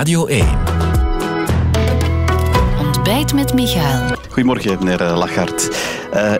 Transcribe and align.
Radio 0.00 0.26
1. 0.26 0.46
Ontbijt 2.78 3.34
met 3.34 3.54
Michael. 3.54 4.16
Goedemorgen, 4.28 4.78
meneer 4.78 5.00
eh, 5.00 5.16
Lachart. 5.16 5.70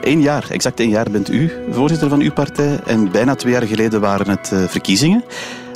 Eén 0.00 0.18
uh, 0.18 0.24
jaar, 0.24 0.50
exact 0.50 0.80
één 0.80 0.88
jaar 0.88 1.10
bent 1.10 1.30
u 1.30 1.52
voorzitter 1.70 2.08
van 2.08 2.20
uw 2.20 2.32
partij. 2.32 2.80
En 2.86 3.10
bijna 3.10 3.34
twee 3.34 3.52
jaar 3.52 3.66
geleden 3.66 4.00
waren 4.00 4.28
het 4.28 4.50
uh, 4.52 4.64
verkiezingen. 4.64 5.24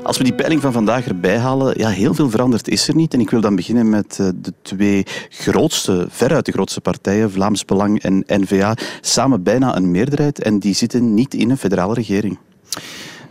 Als 0.02 0.18
we 0.18 0.24
die 0.24 0.34
peiling 0.34 0.60
van 0.60 0.72
vandaag 0.72 1.06
erbij 1.06 1.38
halen, 1.38 1.78
ja, 1.78 1.88
heel 1.88 2.14
veel 2.14 2.30
veranderd 2.30 2.68
is 2.68 2.88
er 2.88 2.94
niet. 2.94 3.14
En 3.14 3.20
ik 3.20 3.30
wil 3.30 3.40
dan 3.40 3.56
beginnen 3.56 3.88
met 3.88 4.16
de 4.16 4.52
twee 4.62 5.06
grootste, 5.28 6.06
veruit 6.08 6.46
de 6.46 6.52
grootste 6.52 6.80
partijen, 6.80 7.30
Vlaams 7.30 7.64
Belang 7.64 8.02
en 8.02 8.24
N-VA, 8.26 8.76
samen 9.00 9.42
bijna 9.42 9.76
een 9.76 9.90
meerderheid. 9.90 10.42
En 10.42 10.58
die 10.58 10.74
zitten 10.74 11.14
niet 11.14 11.34
in 11.34 11.50
een 11.50 11.58
federale 11.58 11.94
regering. 11.94 12.38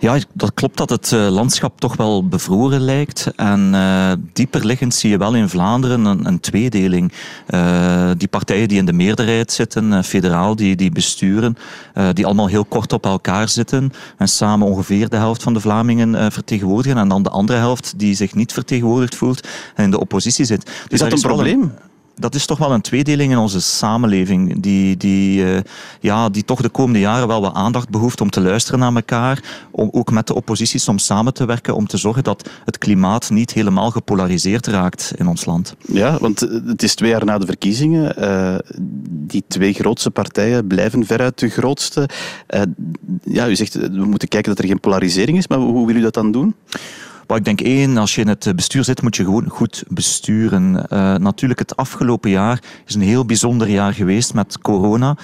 Ja, 0.04 0.18
dat 0.34 0.54
klopt 0.54 0.78
dat 0.78 0.90
het 0.90 1.12
uh, 1.12 1.30
landschap 1.30 1.80
toch 1.80 1.96
wel 1.96 2.28
bevroren 2.28 2.82
lijkt. 2.82 3.28
En 3.36 3.72
uh, 3.74 4.12
dieper 4.34 4.66
liggend 4.66 4.94
zie 4.94 5.10
je 5.10 5.18
wel 5.18 5.36
in 5.36 5.50
Vlaanderen 5.50 6.06
een, 6.06 6.26
een 6.26 6.40
tweedeling. 6.40 7.12
Uh, 7.50 8.12
die 8.18 8.28
partijen 8.28 8.68
die 8.68 8.78
in 8.78 8.86
de 8.86 8.94
meerderheid 8.94 9.52
zitten, 9.52 10.04
federaal, 10.04 10.56
die, 10.56 10.76
die 10.76 10.92
besturen, 10.92 11.58
die 12.14 12.26
allemaal 12.26 12.48
heel 12.48 12.66
kort 12.66 12.94
op 12.94 13.06
elkaar 13.06 13.50
zitten 13.50 13.92
en 14.18 14.28
samen 14.28 14.68
ongeveer 14.68 15.10
de 15.10 15.16
helft 15.16 15.44
van 15.44 15.54
de 15.54 15.60
Vlamingen 15.60 16.32
vertegenwoordigen. 16.32 16.98
En 16.98 17.08
dan 17.08 17.24
de 17.24 17.30
andere 17.30 17.58
helft 17.58 17.94
die 17.98 18.16
zich 18.16 18.36
niet 18.36 18.54
vertegenwoordigd 18.54 19.16
voelt 19.16 19.48
en 19.76 19.84
in 19.84 19.92
de 19.92 20.00
oppositie 20.00 20.46
zit. 20.46 20.66
Dus 20.66 20.74
is 20.88 21.00
dat 21.00 21.12
een 21.12 21.20
probleem? 21.20 21.62
Een, 21.62 21.72
dat 22.16 22.36
is 22.36 22.46
toch 22.46 22.58
wel 22.58 22.72
een 22.72 22.82
tweedeling 22.82 23.32
in 23.32 23.38
onze 23.38 23.62
samenleving, 23.62 24.62
die, 24.62 24.98
die, 24.98 25.44
uh, 25.44 25.60
ja, 26.00 26.30
die 26.30 26.46
toch 26.46 26.62
de 26.62 26.70
komende 26.70 27.00
jaren 27.00 27.28
wel 27.28 27.42
wat 27.42 27.54
aandacht 27.54 27.90
behoeft 27.90 28.22
om 28.22 28.30
te 28.30 28.42
luisteren 28.42 28.80
naar 28.80 28.96
elkaar, 28.96 29.44
om 29.72 29.90
ook 29.92 30.12
met 30.12 30.28
de 30.28 30.36
oppositie 30.36 30.80
soms 30.80 31.06
samen 31.06 31.34
te 31.34 31.46
werken, 31.46 31.76
om 31.76 31.88
te 31.88 31.98
zorgen 31.98 32.24
dat 32.24 32.50
het 32.66 32.78
klimaat 32.78 33.30
niet 33.30 33.54
helemaal 33.54 33.92
gepolariseerd 33.92 34.68
raakt 34.68 35.14
in 35.16 35.28
ons 35.28 35.46
land. 35.46 35.76
Ja, 35.88 36.18
want 36.20 36.40
het 36.40 36.84
is 36.84 36.96
twee 36.96 37.10
jaar 37.10 37.26
na 37.26 37.38
de 37.38 37.46
verkiezingen. 37.46 38.24
Uh, 38.24 38.56
die 39.10 39.44
twee 39.48 39.74
grootste 39.74 40.12
partijen 40.12 40.68
blijven 40.68 41.06
veruit 41.06 41.40
de 41.40 41.50
grootste. 41.50 42.10
Ja, 43.24 43.48
u 43.48 43.56
zegt, 43.56 43.74
we 43.74 44.06
moeten 44.06 44.28
kijken 44.28 44.50
dat 44.50 44.60
er 44.64 44.70
geen 44.70 44.80
polarisering 44.80 45.38
is, 45.38 45.48
maar 45.48 45.58
hoe 45.58 45.88
wil 45.88 45.96
u 45.96 46.02
dat 46.02 46.14
dan 46.14 46.32
doen? 46.32 46.56
Maar 47.28 47.38
ik 47.38 47.46
denk 47.46 47.62
één, 47.62 47.98
als 47.98 48.16
je 48.16 48.22
in 48.22 48.28
het 48.28 48.52
bestuur 48.56 48.84
zit, 48.84 49.02
moet 49.02 49.16
je 49.16 49.24
gewoon 49.24 49.50
goed 49.50 49.84
besturen. 49.88 50.74
Uh, 50.74 51.16
natuurlijk, 51.16 51.60
het 51.60 51.76
afgelopen 51.76 52.30
jaar 52.30 52.64
is 52.86 52.96
een 52.96 53.02
heel 53.02 53.26
bijzonder 53.26 53.70
jaar 53.70 53.94
geweest 53.94 54.34
met 54.34 54.60
corona. 54.62 55.18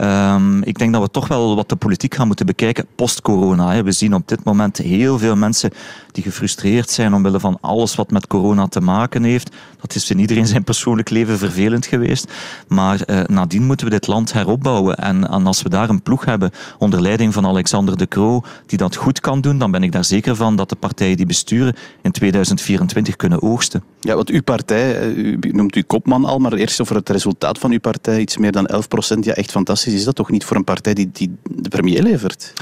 Um, 0.00 0.62
ik 0.62 0.78
denk 0.78 0.92
dat 0.92 1.02
we 1.02 1.10
toch 1.10 1.28
wel 1.28 1.56
wat 1.56 1.68
de 1.68 1.76
politiek 1.76 2.14
gaan 2.14 2.26
moeten 2.26 2.46
bekijken 2.46 2.86
post-corona. 2.94 3.82
We 3.82 3.92
zien 3.92 4.14
op 4.14 4.28
dit 4.28 4.44
moment 4.44 4.78
heel 4.78 5.18
veel 5.18 5.36
mensen 5.36 5.70
die 6.12 6.22
gefrustreerd 6.24 6.90
zijn 6.90 7.14
omwille 7.14 7.40
van 7.40 7.58
alles 7.60 7.94
wat 7.94 8.10
met 8.10 8.26
corona 8.26 8.66
te 8.66 8.80
maken 8.80 9.22
heeft. 9.22 9.50
Dat 9.80 9.94
is 9.94 10.10
in 10.10 10.18
iedereen 10.18 10.46
zijn 10.46 10.64
persoonlijk 10.64 11.10
leven 11.10 11.38
vervelend 11.38 11.86
geweest. 11.86 12.32
Maar 12.68 13.00
uh, 13.06 13.20
nadien 13.24 13.64
moeten 13.64 13.86
we 13.86 13.92
dit 13.92 14.06
land 14.06 14.32
heropbouwen. 14.32 14.96
En, 14.96 15.28
en, 15.28 15.46
als 15.46 15.62
we 15.62 15.68
daar 15.68 15.88
een 15.88 16.02
ploeg 16.02 16.24
hebben 16.24 16.50
onder 16.78 17.02
leiding 17.02 17.32
van 17.32 17.46
Alexander 17.46 17.96
de 17.96 18.08
Croo 18.08 18.42
die 18.66 18.78
dat 18.78 18.96
goed 18.96 19.20
kan 19.20 19.40
doen, 19.40 19.58
dan 19.58 19.70
ben 19.70 19.82
ik 19.82 19.92
daar 19.92 20.04
zeker 20.04 20.36
van 20.36 20.56
dat 20.56 20.68
de 20.68 20.76
partijen 20.76 21.16
die 21.16 21.26
besturen 21.26 21.74
in 22.02 22.10
2024 22.10 23.16
kunnen 23.16 23.42
oogsten. 23.42 23.82
Ja, 24.00 24.14
want 24.14 24.30
uw 24.30 24.42
partij, 24.42 25.12
u 25.12 25.38
noemt 25.40 25.76
u 25.76 25.82
kopman 25.82 26.24
al, 26.24 26.38
maar 26.38 26.52
eerst 26.52 26.80
over 26.80 26.96
het 26.96 27.08
resultaat 27.08 27.58
van 27.58 27.70
uw 27.70 27.80
partij, 27.80 28.20
iets 28.20 28.36
meer 28.36 28.52
dan 28.52 28.66
11 28.66 28.88
procent. 28.88 29.24
Ja, 29.24 29.32
echt 29.32 29.50
fantastisch. 29.50 29.85
Is 29.94 30.04
dat 30.04 30.14
toch 30.14 30.30
niet 30.30 30.44
voor 30.44 30.56
een 30.56 30.64
partij 30.64 30.94
die, 30.94 31.10
die 31.12 31.36
de 31.42 31.68
premier 31.68 32.02
levert? 32.02 32.52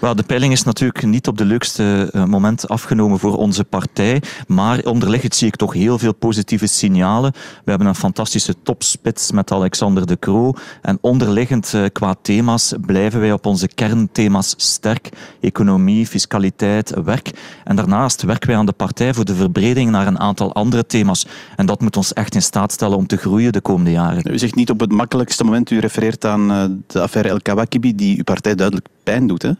Wel, 0.00 0.14
de 0.14 0.22
peiling 0.22 0.52
is 0.52 0.62
natuurlijk 0.62 1.04
niet 1.04 1.26
op 1.26 1.38
de 1.38 1.44
leukste 1.44 2.10
moment 2.26 2.68
afgenomen 2.68 3.18
voor 3.18 3.36
onze 3.36 3.64
partij, 3.64 4.22
maar 4.46 4.84
onderliggend 4.84 5.34
zie 5.34 5.46
ik 5.46 5.56
toch 5.56 5.72
heel 5.72 5.98
veel 5.98 6.14
positieve 6.14 6.66
signalen. 6.66 7.32
We 7.32 7.70
hebben 7.70 7.88
een 7.88 7.94
fantastische 7.94 8.54
topspits 8.62 9.32
met 9.32 9.52
Alexander 9.52 10.06
de 10.06 10.18
Croo 10.18 10.54
en 10.82 10.98
onderliggend 11.00 11.74
qua 11.92 12.14
thema's 12.22 12.72
blijven 12.80 13.20
wij 13.20 13.32
op 13.32 13.46
onze 13.46 13.68
kernthema's 13.68 14.54
sterk. 14.56 15.08
Economie, 15.40 16.06
fiscaliteit, 16.06 16.94
werk. 17.04 17.30
En 17.64 17.76
daarnaast 17.76 18.22
werken 18.22 18.48
wij 18.48 18.56
aan 18.56 18.66
de 18.66 18.72
partij 18.72 19.14
voor 19.14 19.24
de 19.24 19.34
verbreding 19.34 19.90
naar 19.90 20.06
een 20.06 20.18
aantal 20.18 20.54
andere 20.54 20.86
thema's. 20.86 21.26
En 21.56 21.66
dat 21.66 21.80
moet 21.80 21.96
ons 21.96 22.12
echt 22.12 22.34
in 22.34 22.42
staat 22.42 22.72
stellen 22.72 22.96
om 22.96 23.06
te 23.06 23.16
groeien 23.16 23.52
de 23.52 23.60
komende 23.60 23.90
jaren. 23.90 24.32
U 24.32 24.38
zegt 24.38 24.54
niet 24.54 24.70
op 24.70 24.80
het 24.80 24.92
makkelijkste 24.92 25.44
moment, 25.44 25.70
u 25.70 25.78
refereert 25.78 26.24
aan 26.24 26.71
de 26.86 27.00
affaire 27.00 27.28
El 27.28 27.42
Kawakibi, 27.42 27.94
die 27.94 28.16
uw 28.16 28.24
partij 28.24 28.54
duidelijk 28.54 28.86
pijn 29.02 29.26
doet. 29.26 29.42
Hè? 29.42 29.50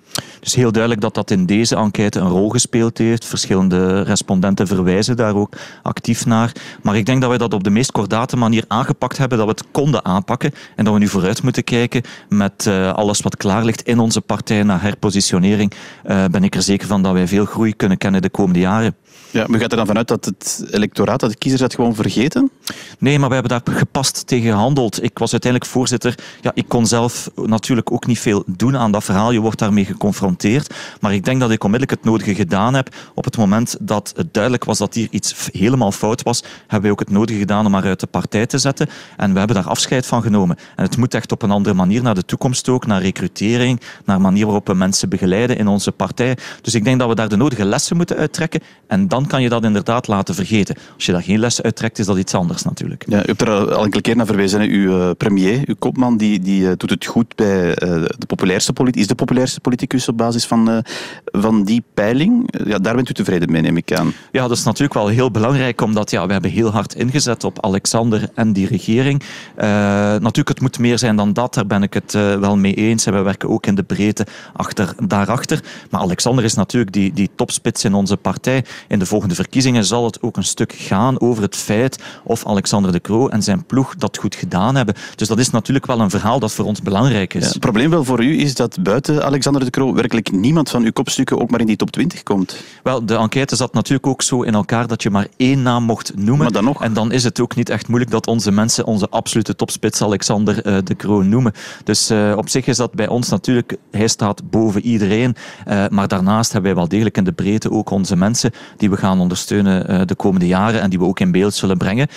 Dus 0.41 0.55
heel 0.55 0.73
duidelijk 0.73 1.03
dat 1.03 1.15
dat 1.15 1.31
in 1.31 1.47
deze 1.47 1.77
enquête 1.77 2.21
een 2.21 2.29
rol 2.29 2.49
gespeeld 2.49 2.99
heeft. 2.99 3.25
Verschillende 3.25 4.03
respondenten 4.03 4.67
verwijzen 4.67 5.17
daar 5.17 5.35
ook 5.35 5.57
actief 5.83 6.27
naar. 6.27 6.53
Maar 6.83 6.97
ik 6.97 7.07
denk 7.07 7.21
dat 7.21 7.29
wij 7.29 7.39
dat 7.39 7.55
op 7.55 7.65
de 7.65 7.71
meest 7.71 7.93
kordate 7.93 8.37
manier 8.37 8.65
aangepakt 8.69 9.19
hebben, 9.19 9.39
dat 9.39 9.47
we 9.47 9.53
het 9.53 9.65
konden 9.71 10.05
aanpakken 10.05 10.53
en 10.77 10.85
dat 10.85 10.95
we 10.95 11.01
nu 11.01 11.09
vooruit 11.09 11.43
moeten 11.43 11.65
kijken 11.65 12.03
met 12.29 12.67
uh, 12.69 12.93
alles 12.93 13.21
wat 13.21 13.37
klaar 13.37 13.65
ligt 13.65 13.83
in 13.83 13.99
onze 13.99 14.21
partij 14.21 14.63
naar 14.63 14.83
herpositionering. 14.83 15.73
Uh, 16.07 16.25
ben 16.31 16.45
ik 16.45 16.55
er 16.55 16.63
zeker 16.63 16.87
van 16.87 17.03
dat 17.03 17.13
wij 17.13 17.29
veel 17.29 17.45
groei 17.45 17.75
kunnen 17.75 17.99
kennen 17.99 18.23
de 18.23 18.31
komende 18.31 18.61
jaren. 18.61 18.95
Ja, 19.31 19.47
maar 19.49 19.61
gaat 19.61 19.71
er 19.71 19.77
dan 19.77 19.87
vanuit 19.87 20.09
dat 20.09 20.25
het 20.25 20.65
electoraat, 20.71 21.21
dat 21.21 21.31
de 21.31 21.37
kiezers 21.37 21.63
dat 21.63 21.75
gewoon 21.75 21.95
vergeten? 21.95 22.51
Nee, 22.99 23.19
maar 23.19 23.29
we 23.29 23.35
hebben 23.35 23.63
daar 23.63 23.77
gepast 23.77 24.27
tegen 24.27 24.51
gehandeld. 24.51 25.03
Ik 25.03 25.19
was 25.19 25.33
uiteindelijk 25.33 25.73
voorzitter. 25.73 26.15
Ja, 26.41 26.51
ik 26.55 26.69
kon 26.69 26.87
zelf 26.87 27.31
natuurlijk 27.35 27.93
ook 27.93 28.07
niet 28.07 28.19
veel 28.19 28.43
doen 28.47 28.77
aan 28.77 28.93
dat 28.93 29.05
verhaal. 29.05 29.32
Je 29.33 29.41
wordt 29.41 29.59
daarmee 29.59 29.85
geconfronteerd. 29.85 30.75
Maar 31.01 31.15
ik 31.15 31.25
denk 31.25 31.41
dat 31.41 31.51
ik 31.51 31.65
onmiddellijk 31.65 32.01
het 32.01 32.11
nodige 32.11 32.35
gedaan 32.35 32.75
heb. 32.75 32.95
Op 33.15 33.25
het 33.25 33.37
moment 33.37 33.77
dat 33.81 34.13
het 34.17 34.35
duidelijk 34.35 34.65
was 34.65 34.79
dat 34.79 34.95
hier 34.95 35.09
iets 35.11 35.49
helemaal 35.53 35.93
fout 35.93 36.23
was, 36.23 36.43
hebben 36.61 36.81
wij 36.81 36.91
ook 36.91 36.99
het 36.99 37.11
nodige 37.11 37.39
gedaan 37.39 37.67
om 37.67 37.75
haar 37.75 37.85
uit 37.85 38.01
de 38.01 38.07
partij 38.07 38.47
te 38.47 38.59
zetten. 38.59 38.89
En 39.17 39.33
we 39.33 39.39
hebben 39.39 39.57
daar 39.57 39.69
afscheid 39.69 40.07
van 40.07 40.23
genomen. 40.23 40.57
En 40.77 40.85
het 40.85 40.97
moet 40.97 41.15
echt 41.15 41.33
op 41.33 41.43
een 41.43 41.51
andere 41.51 41.75
manier 41.75 42.03
naar 42.03 42.15
de 42.15 42.25
toekomst 42.25 42.69
ook, 42.69 42.87
naar 42.87 43.03
recrutering, 43.03 43.81
naar 44.05 44.21
manier 44.21 44.45
waarop 44.45 44.67
we 44.67 44.75
mensen 44.75 45.09
begeleiden 45.09 45.57
in 45.57 45.69
onze 45.69 45.93
partij. 45.93 46.37
Dus 46.61 46.75
ik 46.75 46.85
denk 46.85 46.99
dat 46.99 47.09
we 47.09 47.15
daar 47.15 47.29
de 47.29 47.37
nodige 47.37 47.65
lessen 47.65 47.97
moeten 47.97 48.17
uittrekken. 48.17 48.61
En 48.87 49.09
dan 49.09 49.27
kan 49.27 49.43
je 49.43 49.49
dat 49.49 49.65
inderdaad 49.65 50.07
laten 50.07 50.35
vergeten. 50.35 50.77
Als 50.95 51.07
je 51.07 51.13
daar 51.13 51.23
geen 51.23 51.39
lessen 51.39 51.65
uittrekt, 51.65 51.99
is 51.99 52.07
dat 52.07 52.19
iets 52.19 52.35
anders 52.35 52.63
natuurlijk. 52.63 53.05
Ja, 53.09 53.19
u 53.19 53.27
hebt 53.27 53.41
er 53.41 53.51
al 53.51 53.85
enkele 53.85 54.03
keer 54.03 54.17
naar 54.17 54.27
verwezen. 54.27 54.61
Uw 54.61 54.99
uh, 54.99 55.11
premier, 55.17 55.63
uw 55.65 55.75
kopman, 55.79 56.17
die, 56.17 56.41
die 56.41 56.61
uh, 56.61 56.73
doet 56.77 56.91
het 56.91 57.07
goed 57.07 57.37
bij 57.37 57.69
uh, 57.69 57.75
de 58.19 58.27
populairste 58.27 58.73
politie. 58.73 59.01
Is 59.01 59.07
de 59.07 59.15
populairste 59.25 59.61
politicus 59.61 60.09
op 60.09 60.17
basis 60.17 60.47
van, 60.47 60.83
van 61.25 61.65
die 61.65 61.83
peiling? 61.95 62.55
ja, 62.67 62.79
daar 62.79 62.95
bent 62.95 63.09
u 63.09 63.13
tevreden 63.13 63.51
mee, 63.51 63.63
neem 63.63 63.77
ik 63.77 63.93
aan. 63.93 64.13
Ja, 64.33 64.49
dat 64.49 64.57
is 64.57 64.65
natuurlijk 64.65 64.95
wel 64.95 65.09
heel 65.09 65.31
belangrijk, 65.31 65.81
omdat 65.81 66.11
ja, 66.11 66.27
we 66.27 66.33
hebben 66.33 66.51
heel 66.51 66.71
hard 66.71 66.95
ingezet 66.95 67.45
op 67.45 67.65
Alexander 67.65 68.31
en 68.35 68.53
die 68.53 68.67
regering. 68.67 69.23
natuurlijk, 69.57 70.49
het 70.49 70.61
moet 70.61 70.79
meer 70.79 70.99
zijn 70.99 71.17
dan 71.17 71.33
dat. 71.33 71.55
Daar 71.55 71.67
ben 71.67 71.83
ik 71.83 71.95
het 71.95 72.13
wel 72.13 72.57
mee 72.57 72.75
eens. 72.75 73.07
En 73.07 73.13
we 73.13 73.23
werken 73.23 73.49
ook 73.49 73.67
in 73.67 73.75
de 73.75 73.83
breedte 73.83 74.27
achter, 74.53 74.95
daarachter. 75.07 75.61
Maar 75.91 76.01
Alexander 76.01 76.45
is 76.45 76.55
natuurlijk 76.55 76.93
die, 76.93 77.13
die 77.13 77.31
topspits 77.35 77.85
in 77.85 77.95
onze 77.95 78.17
partij. 78.17 78.65
In 78.89 78.99
de 78.99 79.07
volgende 79.07 79.35
verkiezingen 79.35 79.85
zal 79.85 80.05
het 80.05 80.23
ook 80.23 80.37
een 80.37 80.45
stuk 80.45 80.73
gaan 80.73 81.21
over 81.21 81.43
het 81.43 81.57
feit 81.57 82.03
of 82.25 82.47
Alexander 82.47 82.93
de 82.93 83.01
Croo 83.01 83.29
en 83.29 83.43
zijn 83.43 83.65
ploeg 83.67 83.95
dat 83.95 84.19
goed 84.19 84.35
gedaan 84.35 84.75
hebben. 84.75 84.95
Dus 85.15 85.29
dat 85.29 85.39
is 85.39 85.51
natuurlijk 85.51 85.87
wel 85.87 86.01
een 86.01 86.11
verhaal 86.11 86.39
dat 86.39 86.53
voor 86.53 86.65
ons 86.65 86.83
belangrijk 86.83 87.35
is. 87.35 87.43
Ja, 87.43 87.49
het 87.49 87.59
probleem 87.59 87.91
wel 87.91 88.05
voor 88.05 88.25
u 88.25 88.41
is 88.41 88.55
dat 88.55 88.83
buiten 88.83 89.12
Alexander 89.21 89.65
de 89.65 89.71
Croo 89.71 89.95
werkelijk 89.95 90.33
niemand 90.33 90.71
van 90.71 90.85
uw 90.85 90.93
kopstukken 90.93 91.41
ook 91.41 91.51
maar 91.51 91.61
in 91.61 91.67
die 91.67 91.77
top 91.77 91.91
20 91.91 92.23
komt. 92.23 92.57
Wel, 92.83 93.07
de 93.07 93.17
enquête 93.17 93.57
zat 93.57 93.75
natuurlijk 93.75 94.07
ook 94.07 94.23
zo 94.23 94.43
in 94.43 94.55
elkaar 94.55 94.87
dat 94.87 95.03
je 95.03 95.11
maar 95.11 95.27
één 95.37 95.63
naam 95.63 95.85
mocht 95.85 96.13
noemen. 96.17 96.39
Maar 96.39 96.51
dan 96.53 96.65
nog. 96.65 96.83
En 96.83 96.93
dan 96.93 97.13
is 97.13 97.25
het 97.25 97.41
ook 97.41 97.55
niet 97.55 97.69
echt 97.69 97.89
moeilijk 97.89 98.11
dat 98.11 98.27
onze 98.27 98.51
mensen 98.51 98.87
onze 98.87 99.09
absolute 99.09 99.57
topspits 99.57 100.03
Alexander 100.03 100.67
uh, 100.67 100.77
de 100.85 100.97
Croo 100.97 101.23
noemen. 101.23 101.53
Dus 101.85 102.11
uh, 102.11 102.35
op 102.37 102.49
zich 102.49 102.67
is 102.67 102.77
dat 102.77 102.93
bij 102.93 103.09
ons 103.09 103.29
natuurlijk, 103.29 103.77
hij 103.91 104.09
staat 104.09 104.51
boven 104.51 104.83
iedereen. 104.83 105.37
Uh, 105.69 105.85
maar 105.89 106.09
daarnaast 106.09 106.53
hebben 106.53 106.71
wij 106.71 106.81
wel 106.81 106.89
degelijk 106.89 107.17
in 107.17 107.25
de 107.25 107.33
breedte 107.33 107.71
ook 107.71 107.91
onze 107.91 108.17
mensen 108.17 108.51
die 108.77 108.91
we 108.91 108.97
gaan 108.97 109.21
ondersteunen 109.21 110.07
de 110.07 110.15
komende 110.15 110.47
jaren 110.47 110.81
en 110.81 110.91
die 110.91 110.99
we 110.99 111.05
ook 111.05 111.21
in 111.21 111.33
beeld 111.33 111.55
zullen 111.55 111.79
brengen 111.79 112.09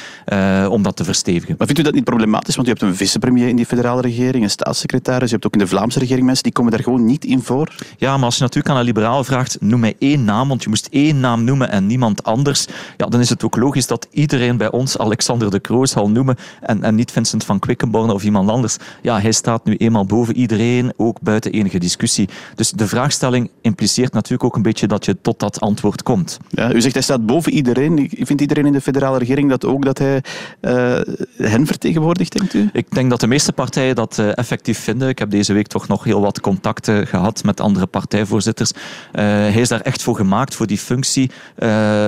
om 0.69 0.83
dat 0.83 0.95
te 0.95 1.03
verstevigen. 1.03 1.55
Maar 1.57 1.67
vindt 1.67 1.81
u 1.81 1.83
dat 1.83 1.93
niet 1.93 2.03
problematisch? 2.03 2.55
Want 2.55 2.67
u 2.67 2.71
hebt 2.71 2.83
een 2.83 2.95
vicepremier 2.95 3.47
in 3.47 3.55
die 3.55 3.65
federale 3.65 4.01
regering, 4.01 4.43
een 4.43 4.49
staatssecretaris, 4.49 5.27
je 5.27 5.33
hebt 5.33 5.45
ook 5.45 5.53
in 5.53 5.59
de 5.59 5.67
Vlaamse 5.67 5.99
regering 5.99 6.25
mensen 6.25 6.43
die 6.43 6.53
komen 6.53 6.71
daar 6.71 6.79
gewoon 6.85 7.05
niet 7.05 7.25
in 7.25 7.41
voor. 7.41 7.75
Ja, 7.97 8.15
maar 8.15 8.25
als 8.25 8.35
je 8.35 8.41
natuurlijk 8.41 8.73
aan 8.73 8.79
een 8.79 8.85
liberaal 8.85 9.23
vraagt, 9.23 9.57
noem 9.61 9.79
mij 9.79 9.95
één 9.99 10.23
naam, 10.23 10.47
want 10.47 10.63
je 10.63 10.69
moest 10.69 10.87
één 10.91 11.19
naam 11.19 11.43
noemen 11.43 11.69
en 11.69 11.87
niemand 11.87 12.23
anders, 12.23 12.65
ja, 12.97 13.05
dan 13.05 13.19
is 13.19 13.29
het 13.29 13.43
ook 13.43 13.55
logisch 13.55 13.87
dat 13.87 14.07
iedereen 14.11 14.57
bij 14.57 14.71
ons 14.71 14.97
Alexander 14.97 15.51
de 15.51 15.61
Croo 15.61 15.85
zal 15.85 16.09
noemen 16.09 16.35
en, 16.61 16.83
en 16.83 16.95
niet 16.95 17.11
Vincent 17.11 17.43
van 17.43 17.59
Quickenborne 17.59 18.13
of 18.13 18.23
iemand 18.23 18.49
anders. 18.49 18.77
Ja, 19.01 19.19
hij 19.19 19.31
staat 19.31 19.65
nu 19.65 19.75
eenmaal 19.75 20.05
boven 20.05 20.35
iedereen, 20.35 20.93
ook 20.97 21.21
buiten 21.21 21.51
enige 21.51 21.79
discussie. 21.79 22.29
Dus 22.55 22.71
de 22.71 22.87
vraagstelling 22.87 23.49
impliceert 23.61 24.13
natuurlijk 24.13 24.43
ook 24.43 24.55
een 24.55 24.61
beetje 24.61 24.87
dat 24.87 25.05
je 25.05 25.17
tot 25.21 25.39
dat 25.39 25.59
antwoord 25.59 26.03
komt. 26.03 26.37
Ja, 26.49 26.73
u 26.73 26.81
zegt 26.81 26.93
hij 26.93 27.03
staat 27.03 27.25
boven 27.25 27.51
iedereen. 27.51 28.09
Vindt 28.19 28.41
iedereen 28.41 28.65
in 28.65 28.73
de 28.73 28.81
federale 28.81 29.17
regering 29.17 29.49
dat 29.49 29.65
ook 29.65 29.85
dat 29.85 29.97
hij 29.97 30.23
uh, 30.61 30.99
hen 31.37 31.65
vertegenwoordigt, 31.65 32.37
denkt 32.37 32.53
u? 32.53 32.69
Ik 32.73 32.91
denk 32.91 33.09
dat 33.09 33.19
de 33.19 33.27
meeste 33.27 33.53
partijen 33.53 33.95
dat 33.95 34.17
uh, 34.17 34.37
effectief 34.37 34.79
vinden. 34.79 35.09
Ik 35.09 35.19
heb 35.19 35.29
deze 35.29 35.53
week 35.53 35.67
toch 35.67 35.87
nog 35.87 36.03
heel 36.03 36.21
wat 36.21 36.39
contact 36.39 36.74
gehad 36.83 37.43
met 37.43 37.61
andere 37.61 37.85
partijvoorzitters. 37.85 38.71
hij 39.11 39.61
is 39.61 39.69
daar 39.69 39.81
echt 39.81 40.03
voor 40.03 40.15
gemaakt, 40.15 40.55
voor 40.55 40.67
die 40.67 40.77
functie, 40.77 41.31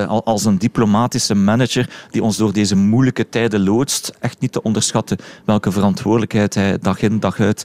als 0.08 0.46
een 0.46 0.58
diplomatische 0.58 1.36
manager 1.36 1.90
die 2.10 2.24
ons 2.24 2.38
door 2.38 2.54
deze 2.54 2.76
moeilijke 2.76 3.30
tijden 3.30 3.64
loodst. 3.64 4.14
Echt 4.20 4.40
niet 4.40 4.52
te 4.52 4.62
onderschatten 4.62 5.18
welke 5.46 5.72
verantwoordelijkheid 5.72 6.56
hij 6.56 6.78
dag 6.82 7.02
in 7.02 7.20
dag 7.20 7.40
uit 7.40 7.64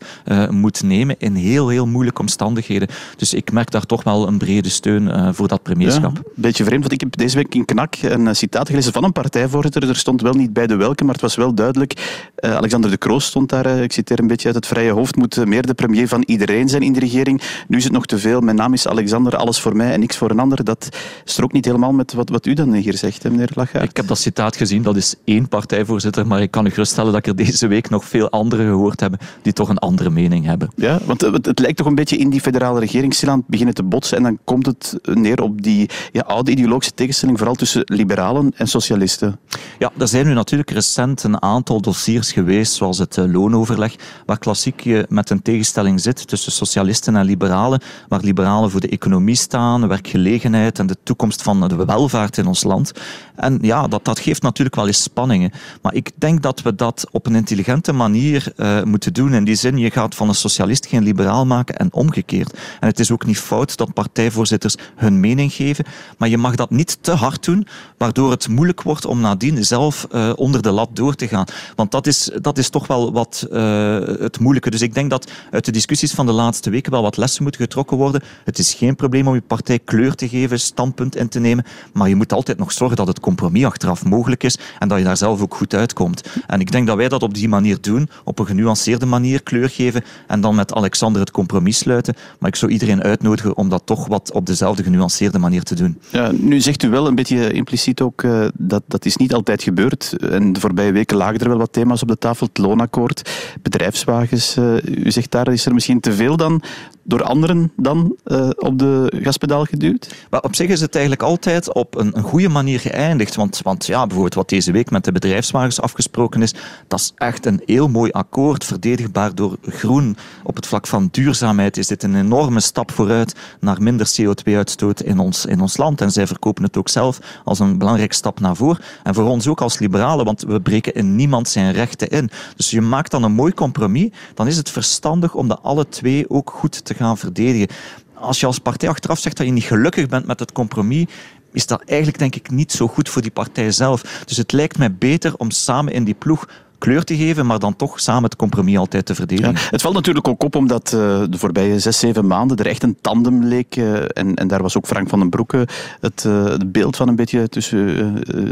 moet 0.50 0.82
nemen 0.82 1.16
in 1.18 1.34
heel, 1.34 1.68
heel 1.68 1.86
moeilijke 1.86 2.20
omstandigheden. 2.20 2.88
Dus 3.16 3.34
ik 3.34 3.52
merk 3.52 3.70
daar 3.70 3.86
toch 3.86 4.02
wel 4.02 4.28
een 4.28 4.38
brede 4.38 4.68
steun 4.68 5.34
voor 5.34 5.48
dat 5.48 5.62
premierschap. 5.62 6.22
beetje 6.34 6.64
vreemd, 6.64 6.80
want 6.80 6.92
ik 6.92 7.00
heb 7.00 7.16
deze 7.16 7.36
week 7.36 7.54
in 7.54 7.64
Knak 7.64 7.94
een 8.02 8.36
citaat 8.36 8.68
gelezen 8.68 8.92
van 8.92 9.04
een 9.04 9.12
partijvoorzitter. 9.12 9.88
Er 9.88 9.96
stond 9.96 10.20
wel 10.20 10.34
niet 10.34 10.52
bij 10.52 10.66
de 10.66 10.76
welke, 10.76 11.04
maar 11.04 11.12
het 11.12 11.22
was 11.22 11.34
wel 11.34 11.54
duidelijk. 11.54 12.20
Alexander 12.36 12.90
de 12.90 12.96
Kroos 12.96 13.24
stond 13.24 13.48
daar, 13.48 13.66
ik 13.66 13.92
citeer 13.92 14.18
een 14.18 14.26
beetje 14.26 14.46
uit 14.46 14.56
het 14.56 14.66
vrije 14.66 14.90
hoofd, 14.92 15.16
moet 15.16 15.46
meer 15.46 15.66
de 15.66 15.74
premier 15.74 16.08
van 16.08 16.22
iedereen 16.26 16.68
zijn 16.68 16.82
in 16.94 17.00
de 17.00 17.06
regering. 17.06 17.42
Nu 17.68 17.76
is 17.76 17.84
het 17.84 17.92
nog 17.92 18.06
te 18.06 18.18
veel. 18.18 18.40
Mijn 18.40 18.56
naam 18.56 18.72
is 18.72 18.88
Alexander, 18.88 19.36
alles 19.36 19.60
voor 19.60 19.76
mij 19.76 19.92
en 19.92 20.00
niks 20.00 20.16
voor 20.16 20.30
een 20.30 20.38
ander. 20.38 20.64
Dat 20.64 20.88
strookt 21.24 21.52
niet 21.52 21.64
helemaal 21.64 21.92
met 21.92 22.12
wat, 22.12 22.28
wat 22.28 22.46
u 22.46 22.54
dan 22.54 22.72
hier 22.72 22.96
zegt, 22.96 23.24
meneer 23.24 23.50
Lachaert. 23.54 23.90
Ik 23.90 23.96
heb 23.96 24.06
dat 24.06 24.18
citaat 24.18 24.56
gezien, 24.56 24.82
dat 24.82 24.96
is 24.96 25.14
één 25.24 25.48
partijvoorzitter, 25.48 26.26
maar 26.26 26.42
ik 26.42 26.50
kan 26.50 26.66
u 26.66 26.70
geruststellen 26.70 27.12
dat 27.12 27.20
ik 27.20 27.26
er 27.26 27.36
deze 27.36 27.66
week 27.66 27.90
nog 27.90 28.04
veel 28.04 28.30
anderen 28.30 28.66
gehoord 28.66 29.00
heb 29.00 29.22
die 29.42 29.52
toch 29.52 29.68
een 29.68 29.78
andere 29.78 30.10
mening 30.10 30.44
hebben. 30.44 30.70
Ja, 30.76 30.98
want 31.04 31.20
het, 31.20 31.46
het 31.46 31.58
lijkt 31.58 31.76
toch 31.76 31.86
een 31.86 31.94
beetje 31.94 32.16
in 32.16 32.30
die 32.30 32.40
federale 32.40 32.80
regering 32.80 33.14
stilaan 33.14 33.44
beginnen 33.46 33.74
te 33.74 33.82
botsen 33.82 34.16
en 34.16 34.22
dan 34.22 34.38
komt 34.44 34.66
het 34.66 34.98
neer 35.02 35.42
op 35.42 35.62
die 35.62 35.90
ja, 36.12 36.20
oude 36.20 36.50
ideologische 36.50 36.94
tegenstelling, 36.94 37.38
vooral 37.38 37.56
tussen 37.56 37.82
liberalen 37.84 38.52
en 38.56 38.66
socialisten. 38.66 39.38
Ja, 39.78 39.92
er 39.98 40.08
zijn 40.08 40.26
nu 40.26 40.32
natuurlijk 40.32 40.70
recent 40.70 41.22
een 41.22 41.42
aantal 41.42 41.80
dossiers 41.80 42.32
geweest, 42.32 42.72
zoals 42.72 42.98
het 42.98 43.18
eh, 43.18 43.32
loonoverleg, 43.32 43.94
waar 44.26 44.38
klassiek 44.38 44.80
je 44.80 45.06
met 45.08 45.30
een 45.30 45.42
tegenstelling 45.42 46.00
zit 46.00 46.28
tussen 46.28 46.52
socialisten 46.52 46.81
en 46.88 47.24
liberalen, 47.24 47.80
waar 48.08 48.20
liberalen 48.20 48.70
voor 48.70 48.80
de 48.80 48.88
economie 48.88 49.34
staan, 49.34 49.88
werkgelegenheid 49.88 50.78
en 50.78 50.86
de 50.86 50.96
toekomst 51.02 51.42
van 51.42 51.68
de 51.68 51.84
welvaart 51.84 52.36
in 52.36 52.46
ons 52.46 52.62
land. 52.62 52.92
En 53.34 53.58
ja, 53.60 53.88
dat, 53.88 54.04
dat 54.04 54.18
geeft 54.18 54.42
natuurlijk 54.42 54.76
wel 54.76 54.86
eens 54.86 55.02
spanningen. 55.02 55.50
Maar 55.82 55.94
ik 55.94 56.10
denk 56.14 56.42
dat 56.42 56.62
we 56.62 56.74
dat 56.74 57.06
op 57.10 57.26
een 57.26 57.34
intelligente 57.34 57.92
manier 57.92 58.52
uh, 58.56 58.82
moeten 58.82 59.12
doen. 59.12 59.34
In 59.34 59.44
die 59.44 59.54
zin, 59.54 59.76
je 59.76 59.90
gaat 59.90 60.14
van 60.14 60.28
een 60.28 60.34
socialist 60.34 60.86
geen 60.86 61.02
liberaal 61.02 61.46
maken 61.46 61.76
en 61.76 61.92
omgekeerd. 61.92 62.52
En 62.80 62.88
het 62.88 62.98
is 63.00 63.10
ook 63.10 63.26
niet 63.26 63.38
fout 63.38 63.76
dat 63.76 63.94
partijvoorzitters 63.94 64.76
hun 64.96 65.20
mening 65.20 65.52
geven, 65.52 65.84
maar 66.18 66.28
je 66.28 66.38
mag 66.38 66.54
dat 66.54 66.70
niet 66.70 66.98
te 67.00 67.12
hard 67.12 67.44
doen, 67.44 67.66
waardoor 67.98 68.30
het 68.30 68.48
moeilijk 68.48 68.82
wordt 68.82 69.04
om 69.04 69.20
nadien 69.20 69.64
zelf 69.64 70.06
uh, 70.12 70.32
onder 70.36 70.62
de 70.62 70.70
lat 70.70 70.88
door 70.92 71.14
te 71.14 71.28
gaan. 71.28 71.46
Want 71.76 71.90
dat 71.90 72.06
is, 72.06 72.30
dat 72.40 72.58
is 72.58 72.68
toch 72.68 72.86
wel 72.86 73.12
wat 73.12 73.46
uh, 73.52 73.98
het 74.18 74.40
moeilijke. 74.40 74.70
Dus 74.70 74.82
ik 74.82 74.94
denk 74.94 75.10
dat 75.10 75.30
uit 75.50 75.64
de 75.64 75.72
discussies 75.72 76.12
van 76.12 76.26
de 76.26 76.32
laatste 76.32 76.70
weken 76.72 76.92
wel 76.92 77.02
wat 77.02 77.16
lessen 77.16 77.42
moeten 77.42 77.60
getrokken 77.60 77.96
worden. 77.96 78.22
Het 78.44 78.58
is 78.58 78.74
geen 78.74 78.96
probleem 78.96 79.28
om 79.28 79.34
je 79.34 79.40
partij 79.40 79.78
kleur 79.78 80.14
te 80.14 80.28
geven, 80.28 80.60
standpunt 80.60 81.16
in 81.16 81.28
te 81.28 81.40
nemen, 81.40 81.64
maar 81.92 82.08
je 82.08 82.16
moet 82.16 82.32
altijd 82.32 82.58
nog 82.58 82.72
zorgen 82.72 82.96
dat 82.96 83.06
het 83.06 83.20
compromis 83.20 83.64
achteraf 83.64 84.04
mogelijk 84.04 84.42
is 84.42 84.58
en 84.78 84.88
dat 84.88 84.98
je 84.98 85.04
daar 85.04 85.16
zelf 85.16 85.40
ook 85.40 85.54
goed 85.54 85.74
uitkomt. 85.74 86.28
En 86.46 86.60
ik 86.60 86.72
denk 86.72 86.86
dat 86.86 86.96
wij 86.96 87.08
dat 87.08 87.22
op 87.22 87.34
die 87.34 87.48
manier 87.48 87.80
doen, 87.80 88.08
op 88.24 88.38
een 88.38 88.46
genuanceerde 88.46 89.06
manier 89.06 89.42
kleur 89.42 89.68
geven 89.68 90.04
en 90.26 90.40
dan 90.40 90.54
met 90.54 90.74
Alexander 90.74 91.20
het 91.20 91.30
compromis 91.30 91.78
sluiten. 91.78 92.14
Maar 92.38 92.48
ik 92.48 92.56
zou 92.56 92.72
iedereen 92.72 93.02
uitnodigen 93.02 93.56
om 93.56 93.68
dat 93.68 93.82
toch 93.84 94.06
wat 94.06 94.32
op 94.32 94.46
dezelfde 94.46 94.82
genuanceerde 94.82 95.38
manier 95.38 95.62
te 95.62 95.74
doen. 95.74 95.98
Ja, 96.10 96.30
nu 96.32 96.60
zegt 96.60 96.82
u 96.82 96.88
wel 96.88 97.06
een 97.06 97.14
beetje 97.14 97.52
impliciet 97.52 98.00
ook 98.00 98.22
uh, 98.22 98.46
dat 98.54 98.82
dat 98.88 99.04
is 99.04 99.16
niet 99.16 99.34
altijd 99.34 99.62
gebeurd. 99.62 100.16
En 100.30 100.52
de 100.52 100.60
voorbije 100.60 100.92
weken 100.92 101.16
lagen 101.16 101.38
er 101.38 101.48
wel 101.48 101.58
wat 101.58 101.72
thema's 101.72 102.02
op 102.02 102.08
de 102.08 102.18
tafel. 102.18 102.46
Het 102.46 102.58
loonakkoord, 102.58 103.30
bedrijfswagens. 103.62 104.56
Uh, 104.56 104.82
u 104.82 105.10
zegt 105.10 105.30
daar 105.30 105.52
is 105.52 105.66
er 105.66 105.74
misschien 105.74 106.00
te 106.00 106.12
veel 106.12 106.36
dan 106.36 106.51
kann 106.60 106.70
door 107.02 107.22
anderen 107.22 107.72
dan 107.76 108.16
uh, 108.24 108.50
op 108.56 108.78
de 108.78 109.12
gaspedaal 109.22 109.64
geduwd? 109.64 110.14
Maar 110.30 110.40
op 110.40 110.54
zich 110.54 110.68
is 110.68 110.80
het 110.80 110.94
eigenlijk 110.94 111.24
altijd 111.24 111.72
op 111.72 111.96
een, 111.98 112.16
een 112.16 112.22
goede 112.22 112.48
manier 112.48 112.80
geëindigd. 112.80 113.34
Want, 113.34 113.60
want 113.62 113.86
ja, 113.86 114.00
bijvoorbeeld 114.00 114.34
wat 114.34 114.48
deze 114.48 114.72
week 114.72 114.90
met 114.90 115.04
de 115.04 115.12
bedrijfswagens 115.12 115.80
afgesproken 115.80 116.42
is, 116.42 116.54
dat 116.88 117.00
is 117.00 117.12
echt 117.16 117.46
een 117.46 117.62
heel 117.66 117.88
mooi 117.88 118.10
akkoord, 118.10 118.64
verdedigbaar 118.64 119.34
door 119.34 119.56
groen. 119.62 120.16
Op 120.42 120.56
het 120.56 120.66
vlak 120.66 120.86
van 120.86 121.08
duurzaamheid 121.10 121.76
is 121.76 121.86
dit 121.86 122.02
een 122.02 122.16
enorme 122.16 122.60
stap 122.60 122.90
vooruit 122.90 123.34
naar 123.60 123.82
minder 123.82 124.10
CO2-uitstoot 124.20 125.00
in 125.00 125.18
ons, 125.18 125.46
in 125.46 125.60
ons 125.60 125.76
land. 125.76 126.00
En 126.00 126.10
zij 126.10 126.26
verkopen 126.26 126.62
het 126.62 126.76
ook 126.76 126.88
zelf 126.88 127.18
als 127.44 127.58
een 127.58 127.78
belangrijke 127.78 128.14
stap 128.14 128.40
naar 128.40 128.56
voren. 128.56 128.82
En 129.02 129.14
voor 129.14 129.24
ons 129.24 129.48
ook 129.48 129.60
als 129.60 129.78
liberalen, 129.78 130.24
want 130.24 130.42
we 130.42 130.60
breken 130.60 130.94
in 130.94 131.16
niemand 131.16 131.48
zijn 131.48 131.72
rechten 131.72 132.08
in. 132.08 132.30
Dus 132.56 132.70
je 132.70 132.80
maakt 132.80 133.10
dan 133.10 133.22
een 133.22 133.32
mooi 133.32 133.52
compromis, 133.52 134.10
dan 134.34 134.46
is 134.46 134.56
het 134.56 134.70
verstandig 134.70 135.34
om 135.34 135.48
dat 135.48 135.60
alle 135.62 135.88
twee 135.88 136.30
ook 136.30 136.50
goed 136.50 136.84
te 136.84 136.91
gaan 136.94 137.18
verdedigen. 137.18 137.68
Als 138.14 138.40
je 138.40 138.46
als 138.46 138.58
partij 138.58 138.88
achteraf 138.88 139.18
zegt 139.18 139.36
dat 139.36 139.46
je 139.46 139.52
niet 139.52 139.64
gelukkig 139.64 140.06
bent 140.06 140.26
met 140.26 140.40
het 140.40 140.52
compromis, 140.52 141.06
is 141.52 141.66
dat 141.66 141.82
eigenlijk 141.86 142.18
denk 142.18 142.34
ik 142.34 142.50
niet 142.50 142.72
zo 142.72 142.88
goed 142.88 143.08
voor 143.08 143.22
die 143.22 143.30
partij 143.30 143.70
zelf. 143.70 144.22
Dus 144.24 144.36
het 144.36 144.52
lijkt 144.52 144.78
mij 144.78 144.94
beter 144.94 145.36
om 145.36 145.50
samen 145.50 145.92
in 145.92 146.04
die 146.04 146.14
ploeg 146.14 146.46
kleur 146.82 147.04
te 147.04 147.16
geven, 147.16 147.46
maar 147.46 147.58
dan 147.58 147.76
toch 147.76 148.00
samen 148.00 148.22
het 148.22 148.36
compromis 148.36 148.76
altijd 148.76 149.06
te 149.06 149.14
verdedigen. 149.14 149.54
het 149.56 149.80
valt 149.80 149.94
natuurlijk 149.94 150.28
ook 150.28 150.42
op 150.42 150.56
omdat 150.56 150.92
uh, 150.94 151.00
de 151.28 151.38
voorbije 151.38 151.78
zes, 151.78 151.98
zeven 151.98 152.26
maanden 152.26 152.56
er 152.56 152.66
echt 152.66 152.82
een 152.82 152.96
tandem 153.00 153.44
leek. 153.44 153.76
Uh, 153.76 153.94
en, 153.94 154.34
en 154.34 154.48
daar 154.48 154.62
was 154.62 154.76
ook 154.76 154.86
Frank 154.86 155.08
van 155.08 155.18
den 155.18 155.30
Broeke 155.30 155.68
het, 156.00 156.24
uh, 156.26 156.44
het 156.44 156.72
beeld 156.72 156.96
van 156.96 157.08
een 157.08 157.16
beetje 157.16 157.48
tussen 157.48 157.86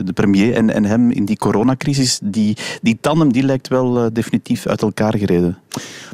de 0.04 0.12
premier 0.12 0.54
en, 0.54 0.70
en 0.70 0.84
hem 0.84 1.10
in 1.10 1.24
die 1.24 1.36
coronacrisis. 1.36 2.20
Die, 2.22 2.56
die 2.82 2.98
tandem 3.00 3.32
die 3.32 3.42
lijkt 3.42 3.68
wel 3.68 4.12
definitief 4.12 4.66
uit 4.66 4.82
elkaar 4.82 5.18
gereden. 5.18 5.58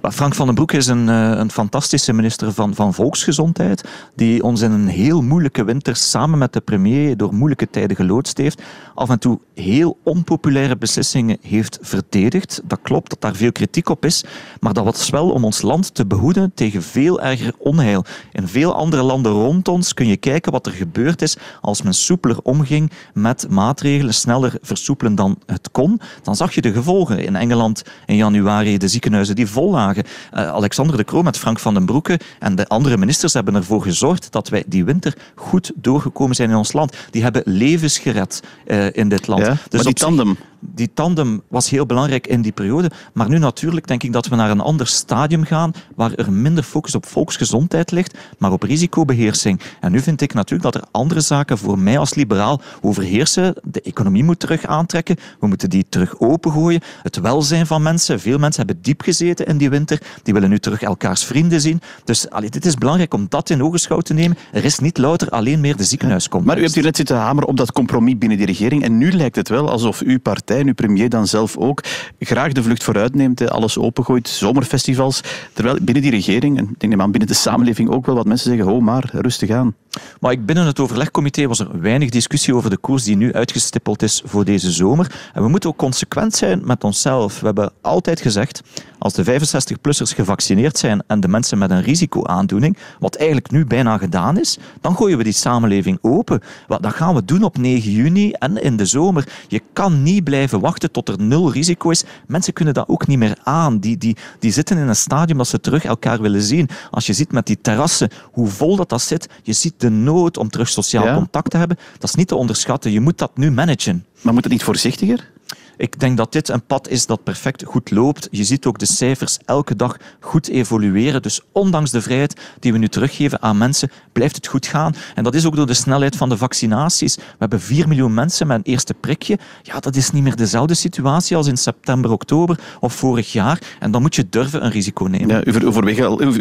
Frank 0.02 0.34
van 0.34 0.46
den 0.46 0.54
Broeke 0.54 0.76
is 0.76 0.86
een, 0.86 1.08
een 1.08 1.50
fantastische 1.50 2.12
minister 2.12 2.52
van, 2.52 2.74
van 2.74 2.94
volksgezondheid, 2.94 3.84
die 4.14 4.42
ons 4.42 4.60
in 4.60 4.72
een 4.72 4.88
heel 4.88 5.22
moeilijke 5.22 5.64
winter 5.64 5.96
samen 5.96 6.38
met 6.38 6.52
de 6.52 6.60
premier 6.60 7.16
door 7.16 7.34
moeilijke 7.34 7.70
tijden 7.70 7.96
geloodst 7.96 8.38
heeft. 8.38 8.62
Af 8.94 9.10
en 9.10 9.18
toe 9.18 9.40
heel 9.54 9.98
onpopulaire 10.02 10.76
beslissingen 10.76 11.38
heeft 11.40 11.78
verdedigd 11.82 12.04
verdedigd. 12.10 12.60
Dat 12.64 12.78
klopt 12.82 13.10
dat 13.10 13.20
daar 13.20 13.34
veel 13.34 13.52
kritiek 13.52 13.88
op 13.88 14.04
is, 14.04 14.24
maar 14.60 14.72
dat 14.72 14.84
was 14.84 15.10
wel 15.10 15.30
om 15.30 15.44
ons 15.44 15.62
land 15.62 15.94
te 15.94 16.06
behoeden 16.06 16.52
tegen 16.54 16.82
veel 16.82 17.20
erger 17.20 17.52
onheil. 17.58 18.04
In 18.32 18.48
veel 18.48 18.74
andere 18.74 19.02
landen 19.02 19.32
rond 19.32 19.68
ons 19.68 19.94
kun 19.94 20.06
je 20.06 20.16
kijken 20.16 20.52
wat 20.52 20.66
er 20.66 20.72
gebeurd 20.72 21.22
is 21.22 21.36
als 21.60 21.82
men 21.82 21.94
soepeler 21.94 22.38
omging 22.42 22.90
met 23.14 23.46
maatregelen, 23.48 24.14
sneller 24.14 24.52
versoepelen 24.62 25.14
dan 25.14 25.38
het 25.46 25.70
kon. 25.70 26.00
Dan 26.22 26.36
zag 26.36 26.54
je 26.54 26.60
de 26.60 26.72
gevolgen. 26.72 27.18
In 27.18 27.36
Engeland 27.36 27.82
in 28.06 28.16
januari 28.16 28.78
de 28.78 28.88
ziekenhuizen 28.88 29.34
die 29.34 29.45
vol 29.46 29.70
lagen. 29.70 30.04
Uh, 30.34 30.48
Alexander 30.48 30.96
de 30.96 31.04
Croo 31.04 31.22
met 31.22 31.38
Frank 31.38 31.58
van 31.58 31.74
den 31.74 31.86
Broeke 31.86 32.20
en 32.38 32.54
de 32.54 32.68
andere 32.68 32.96
ministers 32.96 33.32
hebben 33.32 33.54
ervoor 33.54 33.82
gezorgd 33.82 34.32
dat 34.32 34.48
wij 34.48 34.64
die 34.66 34.84
winter 34.84 35.16
goed 35.34 35.72
doorgekomen 35.74 36.36
zijn 36.36 36.50
in 36.50 36.56
ons 36.56 36.72
land. 36.72 36.96
Die 37.10 37.22
hebben 37.22 37.42
levens 37.44 37.98
gered 37.98 38.42
uh, 38.66 38.86
in 38.92 39.08
dit 39.08 39.26
land. 39.26 39.46
Ja, 39.46 39.48
dus 39.48 39.58
maar 39.72 39.82
die 39.82 39.92
tandem, 39.92 40.36
die 40.60 40.90
tandem 40.94 41.42
was 41.48 41.70
heel 41.70 41.86
belangrijk 41.86 42.26
in 42.26 42.42
die 42.42 42.52
periode. 42.52 42.90
Maar 43.12 43.28
nu 43.28 43.38
natuurlijk 43.38 43.86
denk 43.86 44.02
ik 44.02 44.12
dat 44.12 44.26
we 44.26 44.36
naar 44.36 44.50
een 44.50 44.60
ander 44.60 44.86
stadium 44.86 45.44
gaan 45.44 45.72
waar 45.94 46.12
er 46.12 46.32
minder 46.32 46.62
focus 46.64 46.94
op 46.94 47.06
volksgezondheid 47.06 47.90
ligt, 47.90 48.18
maar 48.38 48.52
op 48.52 48.62
risicobeheersing. 48.62 49.60
En 49.80 49.92
nu 49.92 50.00
vind 50.00 50.20
ik 50.20 50.34
natuurlijk 50.34 50.72
dat 50.72 50.82
er 50.82 50.88
andere 50.90 51.20
zaken 51.20 51.58
voor 51.58 51.78
mij 51.78 51.98
als 51.98 52.14
liberaal 52.14 52.60
overheersen. 52.80 53.54
De 53.62 53.80
economie 53.80 54.24
moet 54.24 54.40
terug 54.40 54.66
aantrekken. 54.66 55.16
We 55.40 55.46
moeten 55.46 55.70
die 55.70 55.86
terug 55.88 56.20
opengooien. 56.20 56.80
Het 57.02 57.20
welzijn 57.20 57.66
van 57.66 57.82
mensen. 57.82 58.20
Veel 58.20 58.38
mensen 58.38 58.66
hebben 58.66 58.82
diep 58.82 59.00
gezeten 59.00 59.46
in 59.46 59.56
die 59.56 59.70
winter. 59.70 60.02
Die 60.22 60.34
willen 60.34 60.48
nu 60.48 60.58
terug 60.58 60.82
elkaars 60.82 61.24
vrienden 61.24 61.60
zien. 61.60 61.80
Dus 62.04 62.30
allee, 62.30 62.50
dit 62.50 62.66
is 62.66 62.74
belangrijk 62.74 63.14
om 63.14 63.26
dat 63.28 63.50
in 63.50 63.62
ogenschouw 63.62 64.00
te 64.00 64.14
nemen. 64.14 64.36
Er 64.52 64.64
is 64.64 64.78
niet 64.78 64.98
louter 64.98 65.30
alleen 65.30 65.60
meer 65.60 65.76
de 65.76 65.84
ziekenhuiskomst. 65.84 66.46
Maar 66.46 66.58
u 66.58 66.62
hebt 66.62 66.74
hier 66.74 66.84
net 66.84 66.96
zitten 66.96 67.16
hameren 67.16 67.48
op 67.48 67.56
dat 67.56 67.72
compromis 67.72 68.18
binnen 68.18 68.38
die 68.38 68.46
regering. 68.46 68.82
En 68.82 68.98
nu 68.98 69.12
lijkt 69.12 69.36
het 69.36 69.48
wel 69.48 69.70
alsof 69.70 70.00
uw 70.00 70.20
partij 70.20 70.55
partij, 70.56 70.68
uw 70.68 70.74
premier 70.74 71.08
dan 71.08 71.26
zelf 71.26 71.56
ook, 71.56 71.82
graag 72.18 72.52
de 72.52 72.62
vlucht 72.62 72.84
vooruit 72.84 73.14
neemt, 73.14 73.50
alles 73.50 73.78
opengooit, 73.78 74.28
zomerfestivals. 74.28 75.20
Terwijl 75.52 75.78
binnen 75.82 76.02
die 76.02 76.10
regering, 76.10 76.58
en 76.58 76.64
ik 76.64 76.80
denk 76.80 76.96
binnen 76.96 77.28
de 77.28 77.34
samenleving 77.34 77.90
ook 77.90 78.06
wel 78.06 78.14
wat 78.14 78.26
mensen 78.26 78.50
zeggen, 78.50 78.72
oh 78.72 78.82
maar, 78.82 79.10
rustig 79.12 79.50
aan. 79.50 79.74
Maar 80.20 80.32
ik, 80.32 80.46
binnen 80.46 80.66
het 80.66 80.80
overlegcomité 80.80 81.46
was 81.46 81.58
er 81.58 81.80
weinig 81.80 82.10
discussie 82.10 82.54
over 82.54 82.70
de 82.70 82.76
koers 82.76 83.04
die 83.04 83.16
nu 83.16 83.32
uitgestippeld 83.32 84.02
is 84.02 84.22
voor 84.24 84.44
deze 84.44 84.70
zomer. 84.70 85.30
En 85.32 85.42
we 85.42 85.48
moeten 85.48 85.70
ook 85.70 85.76
consequent 85.76 86.34
zijn 86.34 86.60
met 86.64 86.84
onszelf. 86.84 87.40
We 87.40 87.46
hebben 87.46 87.72
altijd 87.80 88.20
gezegd, 88.20 88.62
als 88.98 89.12
de 89.12 89.24
65-plussers 89.24 90.14
gevaccineerd 90.14 90.78
zijn 90.78 91.02
en 91.06 91.20
de 91.20 91.28
mensen 91.28 91.58
met 91.58 91.70
een 91.70 91.82
risicoaandoening, 91.82 92.76
wat 92.98 93.14
eigenlijk 93.14 93.50
nu 93.50 93.64
bijna 93.64 93.98
gedaan 93.98 94.38
is, 94.38 94.58
dan 94.80 94.96
gooien 94.96 95.18
we 95.18 95.24
die 95.24 95.32
samenleving 95.32 95.98
open. 96.00 96.40
Dat 96.66 96.94
gaan 96.94 97.14
we 97.14 97.24
doen 97.24 97.42
op 97.42 97.58
9 97.58 97.90
juni 97.90 98.32
en 98.32 98.62
in 98.62 98.76
de 98.76 98.86
zomer. 98.86 99.28
Je 99.48 99.62
kan 99.72 100.02
niet 100.02 100.24
blijven 100.24 100.60
wachten 100.60 100.90
tot 100.90 101.08
er 101.08 101.20
nul 101.20 101.52
risico 101.52 101.90
is. 101.90 102.04
Mensen 102.26 102.52
kunnen 102.52 102.74
dat 102.74 102.88
ook 102.88 103.06
niet 103.06 103.18
meer 103.18 103.36
aan. 103.42 103.78
Die, 103.78 103.98
die, 103.98 104.16
die 104.38 104.52
zitten 104.52 104.78
in 104.78 104.88
een 104.88 104.96
stadium 104.96 105.38
dat 105.38 105.48
ze 105.48 105.60
terug 105.60 105.84
elkaar 105.84 106.20
willen 106.20 106.42
zien. 106.42 106.68
Als 106.90 107.06
je 107.06 107.12
ziet 107.12 107.32
met 107.32 107.46
die 107.46 107.58
terrassen 107.60 108.10
hoe 108.32 108.48
vol 108.48 108.76
dat, 108.76 108.88
dat 108.88 109.02
zit, 109.02 109.28
je 109.42 109.52
ziet 109.52 109.74
de 109.76 109.85
nood 109.90 110.36
om 110.36 110.48
terug 110.48 110.68
sociaal 110.68 111.14
contact 111.14 111.50
te 111.50 111.56
hebben. 111.56 111.78
Dat 111.98 112.08
is 112.08 112.14
niet 112.14 112.28
te 112.28 112.34
onderschatten. 112.34 112.92
Je 112.92 113.00
moet 113.00 113.18
dat 113.18 113.36
nu 113.36 113.50
managen. 113.50 114.04
Maar 114.20 114.32
moet 114.34 114.42
het 114.42 114.52
niet 114.52 114.62
voorzichtiger? 114.62 115.30
Ik 115.76 116.00
denk 116.00 116.16
dat 116.16 116.32
dit 116.32 116.48
een 116.48 116.62
pad 116.62 116.88
is 116.88 117.06
dat 117.06 117.22
perfect 117.22 117.64
goed 117.64 117.90
loopt. 117.90 118.28
Je 118.30 118.44
ziet 118.44 118.66
ook 118.66 118.78
de 118.78 118.86
cijfers 118.86 119.38
elke 119.44 119.76
dag 119.76 119.96
goed 120.20 120.48
evolueren. 120.48 121.22
Dus 121.22 121.40
ondanks 121.52 121.90
de 121.90 122.02
vrijheid 122.02 122.40
die 122.60 122.72
we 122.72 122.78
nu 122.78 122.88
teruggeven 122.88 123.42
aan 123.42 123.58
mensen, 123.58 123.90
blijft 124.12 124.36
het 124.36 124.46
goed 124.46 124.66
gaan. 124.66 124.94
En 125.14 125.24
dat 125.24 125.34
is 125.34 125.46
ook 125.46 125.56
door 125.56 125.66
de 125.66 125.74
snelheid 125.74 126.16
van 126.16 126.28
de 126.28 126.36
vaccinaties. 126.36 127.16
We 127.16 127.22
hebben 127.38 127.60
4 127.60 127.88
miljoen 127.88 128.14
mensen 128.14 128.46
met 128.46 128.56
een 128.56 128.72
eerste 128.72 128.94
prikje. 128.94 129.38
Ja, 129.62 129.80
dat 129.80 129.96
is 129.96 130.10
niet 130.10 130.22
meer 130.22 130.36
dezelfde 130.36 130.74
situatie 130.74 131.36
als 131.36 131.46
in 131.46 131.56
september, 131.56 132.10
oktober 132.10 132.58
of 132.80 132.94
vorig 132.94 133.32
jaar. 133.32 133.60
En 133.80 133.90
dan 133.90 134.02
moet 134.02 134.14
je 134.14 134.26
durven 134.30 134.64
een 134.64 134.70
risico 134.70 135.04
nemen. 135.04 135.28
Ja, 135.28 135.44
u, 135.44 135.52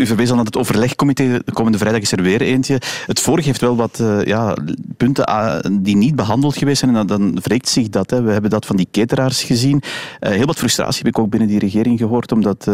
verwees 0.05 0.29
al, 0.29 0.35
naar 0.35 0.45
het 0.45 0.57
overlegcomité. 0.57 1.41
De 1.45 1.51
komende 1.53 1.77
vrijdag 1.77 2.01
is 2.01 2.11
er 2.11 2.21
weer 2.21 2.41
eentje. 2.41 2.81
Het 3.05 3.19
vorige 3.19 3.47
heeft 3.47 3.61
wel 3.61 3.75
wat 3.75 3.99
uh, 4.01 4.23
ja, 4.23 4.57
punten 4.97 5.29
uh, 5.29 5.57
die 5.71 5.95
niet 5.95 6.15
behandeld 6.15 6.57
geweest 6.57 6.79
zijn. 6.79 6.95
En 6.95 7.07
dan, 7.07 7.39
wreekt 7.43 7.67
zich 7.67 7.89
dat. 7.89 8.09
Hè. 8.09 8.21
We 8.21 8.31
hebben 8.31 8.49
dat 8.49 8.65
van 8.65 8.75
die 8.75 8.87
gezien. 9.33 9.81
Uh, 10.21 10.29
heel 10.29 10.45
wat 10.45 10.57
frustratie 10.57 10.97
heb 10.97 11.07
ik 11.07 11.19
ook 11.19 11.29
binnen 11.29 11.49
die 11.49 11.59
regering 11.59 11.99
gehoord. 11.99 12.31
Omdat 12.31 12.67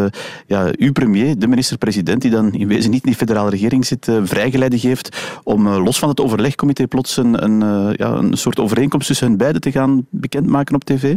ja, 0.47 0.71
uw 0.77 0.91
premier, 0.91 1.39
de 1.39 1.47
minister-president, 1.47 2.21
die 2.21 2.31
dan 2.31 2.53
in 2.53 2.67
wezen 2.67 2.91
niet 2.91 3.03
in 3.03 3.09
die 3.09 3.19
federale 3.19 3.49
regering 3.49 3.85
zit, 3.85 4.11
vrijgeleide 4.23 4.79
geeft 4.79 5.17
om 5.43 5.67
los 5.69 5.99
van 5.99 6.09
het 6.09 6.19
overlegcomité 6.19 6.87
plots 6.87 7.17
een, 7.17 7.43
een, 7.43 7.93
ja, 7.97 8.09
een 8.11 8.37
soort 8.37 8.59
overeenkomst 8.59 9.07
tussen 9.07 9.27
hen 9.27 9.37
beiden 9.37 9.61
te 9.61 9.71
gaan 9.71 10.05
bekendmaken 10.09 10.75
op 10.75 10.83
tv? 10.83 11.15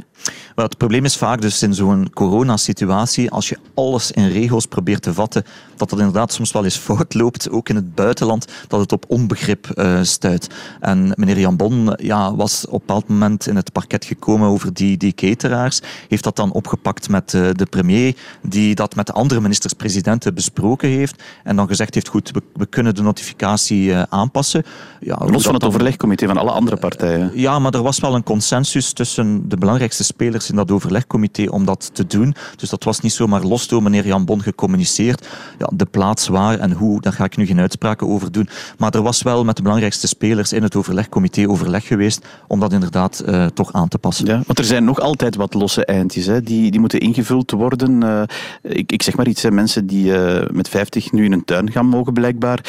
Het 0.55 0.77
probleem 0.77 1.05
is 1.05 1.17
vaak 1.17 1.41
dus 1.41 1.63
in 1.63 1.75
zo'n 1.75 2.11
coronasituatie, 2.13 3.31
als 3.31 3.49
je 3.49 3.59
alles 3.75 4.11
in 4.11 4.29
regels 4.29 4.67
probeert 4.67 5.03
te 5.03 5.15
vatten, 5.15 5.45
dat 5.77 5.91
dat 5.91 5.99
inderdaad 5.99 6.33
soms 6.33 6.53
wel 6.53 6.65
eens 6.65 6.77
fout 6.77 7.15
loopt, 7.15 7.51
ook 7.51 7.69
in 7.69 7.77
het 7.77 7.95
buitenland, 7.95 8.47
dat 8.69 8.81
het 8.81 8.93
op 8.93 9.05
onbegrip 9.09 9.69
stuit. 10.03 10.49
En 10.81 11.13
meneer 11.17 11.39
Jan 11.39 11.57
Bon 11.57 11.93
ja, 11.97 12.35
was 12.35 12.67
op 12.67 12.73
een 12.73 12.79
bepaald 12.79 13.09
moment 13.09 13.47
in 13.47 13.57
het 13.57 13.73
parket 13.73 14.05
gekomen 14.05 14.49
over 14.49 14.75
die, 14.75 14.97
die 14.97 15.13
cateraars, 15.29 15.81
heeft 16.09 16.25
dat 16.25 16.37
dan 16.37 16.53
opgepakt 16.53 17.09
met 17.09 17.33
uh, 17.33 17.49
de 17.53 17.67
premier, 17.67 18.17
die 18.43 18.75
dat 18.75 18.95
met 18.95 19.07
de 19.07 19.13
andere 19.13 19.41
ministers-presidenten 19.41 20.35
besproken 20.35 20.89
heeft 20.89 21.23
en 21.45 21.57
dan 21.57 21.67
gezegd 21.67 21.95
heeft, 21.95 22.09
goed, 22.09 22.31
we, 22.31 22.43
we 22.55 22.67
kunnen 22.67 22.95
de 22.95 23.03
notificatie 23.03 23.85
uh, 23.85 24.03
aanpassen. 24.09 24.65
Ja, 25.01 25.19
Los 25.27 25.45
van 25.45 25.55
het 25.55 25.65
overlegcomité 25.65 26.27
van 26.27 26.37
alle 26.37 26.51
andere 26.51 26.77
partijen. 26.77 27.31
Ja, 27.35 27.59
maar 27.59 27.75
er 27.75 27.83
was 27.83 28.01
wel 28.01 28.15
een 28.15 28.23
consensus 28.23 28.93
tussen 28.93 29.49
de 29.49 29.57
belangrijkste 29.57 30.05
spelers 30.05 30.51
in 30.51 30.57
dat 30.57 30.71
overlegcomité 30.71 31.47
om 31.49 31.65
dat 31.65 31.91
te 31.93 32.07
doen. 32.07 32.35
Dus 32.57 32.71
dat 32.71 32.85
was 32.85 33.01
niet 33.01 33.13
zomaar 33.13 33.43
los 33.43 33.69
door 33.69 33.83
meneer 33.83 34.07
Jan 34.07 34.25
Bon 34.25 34.43
gecommuniceerd. 34.43 35.29
Ja, 35.59 35.71
de 35.75 35.85
plaats 35.85 36.29
waar 36.29 36.59
en 36.59 36.73
hoe, 36.73 37.01
daar 37.01 37.13
ga 37.13 37.25
ik 37.25 37.37
nu 37.37 37.47
geen 37.47 37.61
uitspraken 37.61 38.09
over 38.09 38.33
doen. 38.33 38.49
Maar 38.79 38.95
er 38.95 39.03
was 39.03 39.23
wel 39.23 39.45
met 39.45 39.57
de 39.57 39.63
belangrijkste 39.63 40.07
spelers 40.07 40.53
in 40.53 40.63
het 40.63 40.77
overlegcomité 40.77 41.49
overleg 41.49 41.87
geweest 41.87 42.27
om 42.49 42.61
dat 42.61 42.73
inderdaad 42.73 43.23
uh, 43.27 43.47
toch 43.47 43.73
aan 43.73 43.89
te 43.89 43.99
passen. 43.99 44.27
Ja, 44.27 44.43
want 44.47 44.59
er 44.59 44.65
zijn 44.65 44.85
nog 44.85 45.01
altijd 45.15 45.37
wat 45.37 45.55
losse 45.55 45.85
eindjes 45.85 46.27
hè, 46.27 46.43
die, 46.43 46.71
die 46.71 46.81
moeten 46.81 47.01
ingevuld 47.01 47.51
worden. 47.51 48.03
Uh, 48.03 48.23
ik, 48.63 48.93
ik 48.93 49.03
zeg 49.03 49.17
maar 49.17 49.27
iets, 49.27 49.43
hè, 49.43 49.51
mensen 49.51 49.87
die 49.87 50.05
uh, 50.07 50.43
met 50.53 50.69
50 50.69 51.13
nu 51.13 51.25
in 51.25 51.33
een 51.33 51.45
tuin 51.45 51.71
gaan 51.71 51.87
mogen 51.87 52.13
blijkbaar, 52.13 52.61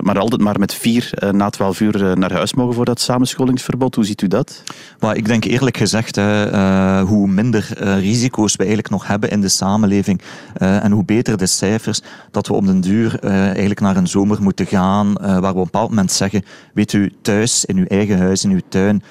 maar 0.00 0.18
altijd 0.18 0.40
maar 0.40 0.58
met 0.58 0.74
vier 0.74 1.10
na 1.32 1.50
12 1.50 1.80
uur 1.80 2.18
naar 2.18 2.32
huis 2.32 2.54
mogen 2.54 2.74
voor 2.74 2.84
dat 2.84 3.00
samenscholingsverbod. 3.00 3.94
Hoe 3.94 4.04
ziet 4.04 4.22
u 4.22 4.28
dat? 4.28 4.62
Maar 4.98 5.16
ik 5.16 5.26
denk 5.26 5.44
eerlijk 5.44 5.76
gezegd, 5.76 6.16
hè, 6.16 7.00
hoe 7.02 7.28
minder 7.28 7.68
risico's 7.98 8.52
we 8.52 8.58
eigenlijk 8.58 8.90
nog 8.90 9.06
hebben 9.06 9.30
in 9.30 9.40
de 9.40 9.48
samenleving 9.48 10.20
en 10.54 10.92
hoe 10.92 11.04
beter 11.04 11.36
de 11.36 11.46
cijfers, 11.46 12.00
dat 12.30 12.46
we 12.46 12.54
op 12.54 12.66
den 12.66 12.80
duur 12.80 13.18
eigenlijk 13.20 13.80
naar 13.80 13.96
een 13.96 14.06
zomer 14.06 14.42
moeten 14.42 14.66
gaan, 14.66 15.12
waar 15.12 15.40
we 15.40 15.48
op 15.48 15.56
een 15.56 15.62
bepaald 15.62 15.88
moment 15.88 16.12
zeggen, 16.12 16.44
weet 16.74 16.92
u, 16.92 17.12
thuis, 17.22 17.64
in 17.64 17.76
uw 17.76 17.86
eigen 17.86 18.18
huis, 18.18 18.44
in 18.44 18.50
uw 18.50 18.60
tuin, 18.68 19.02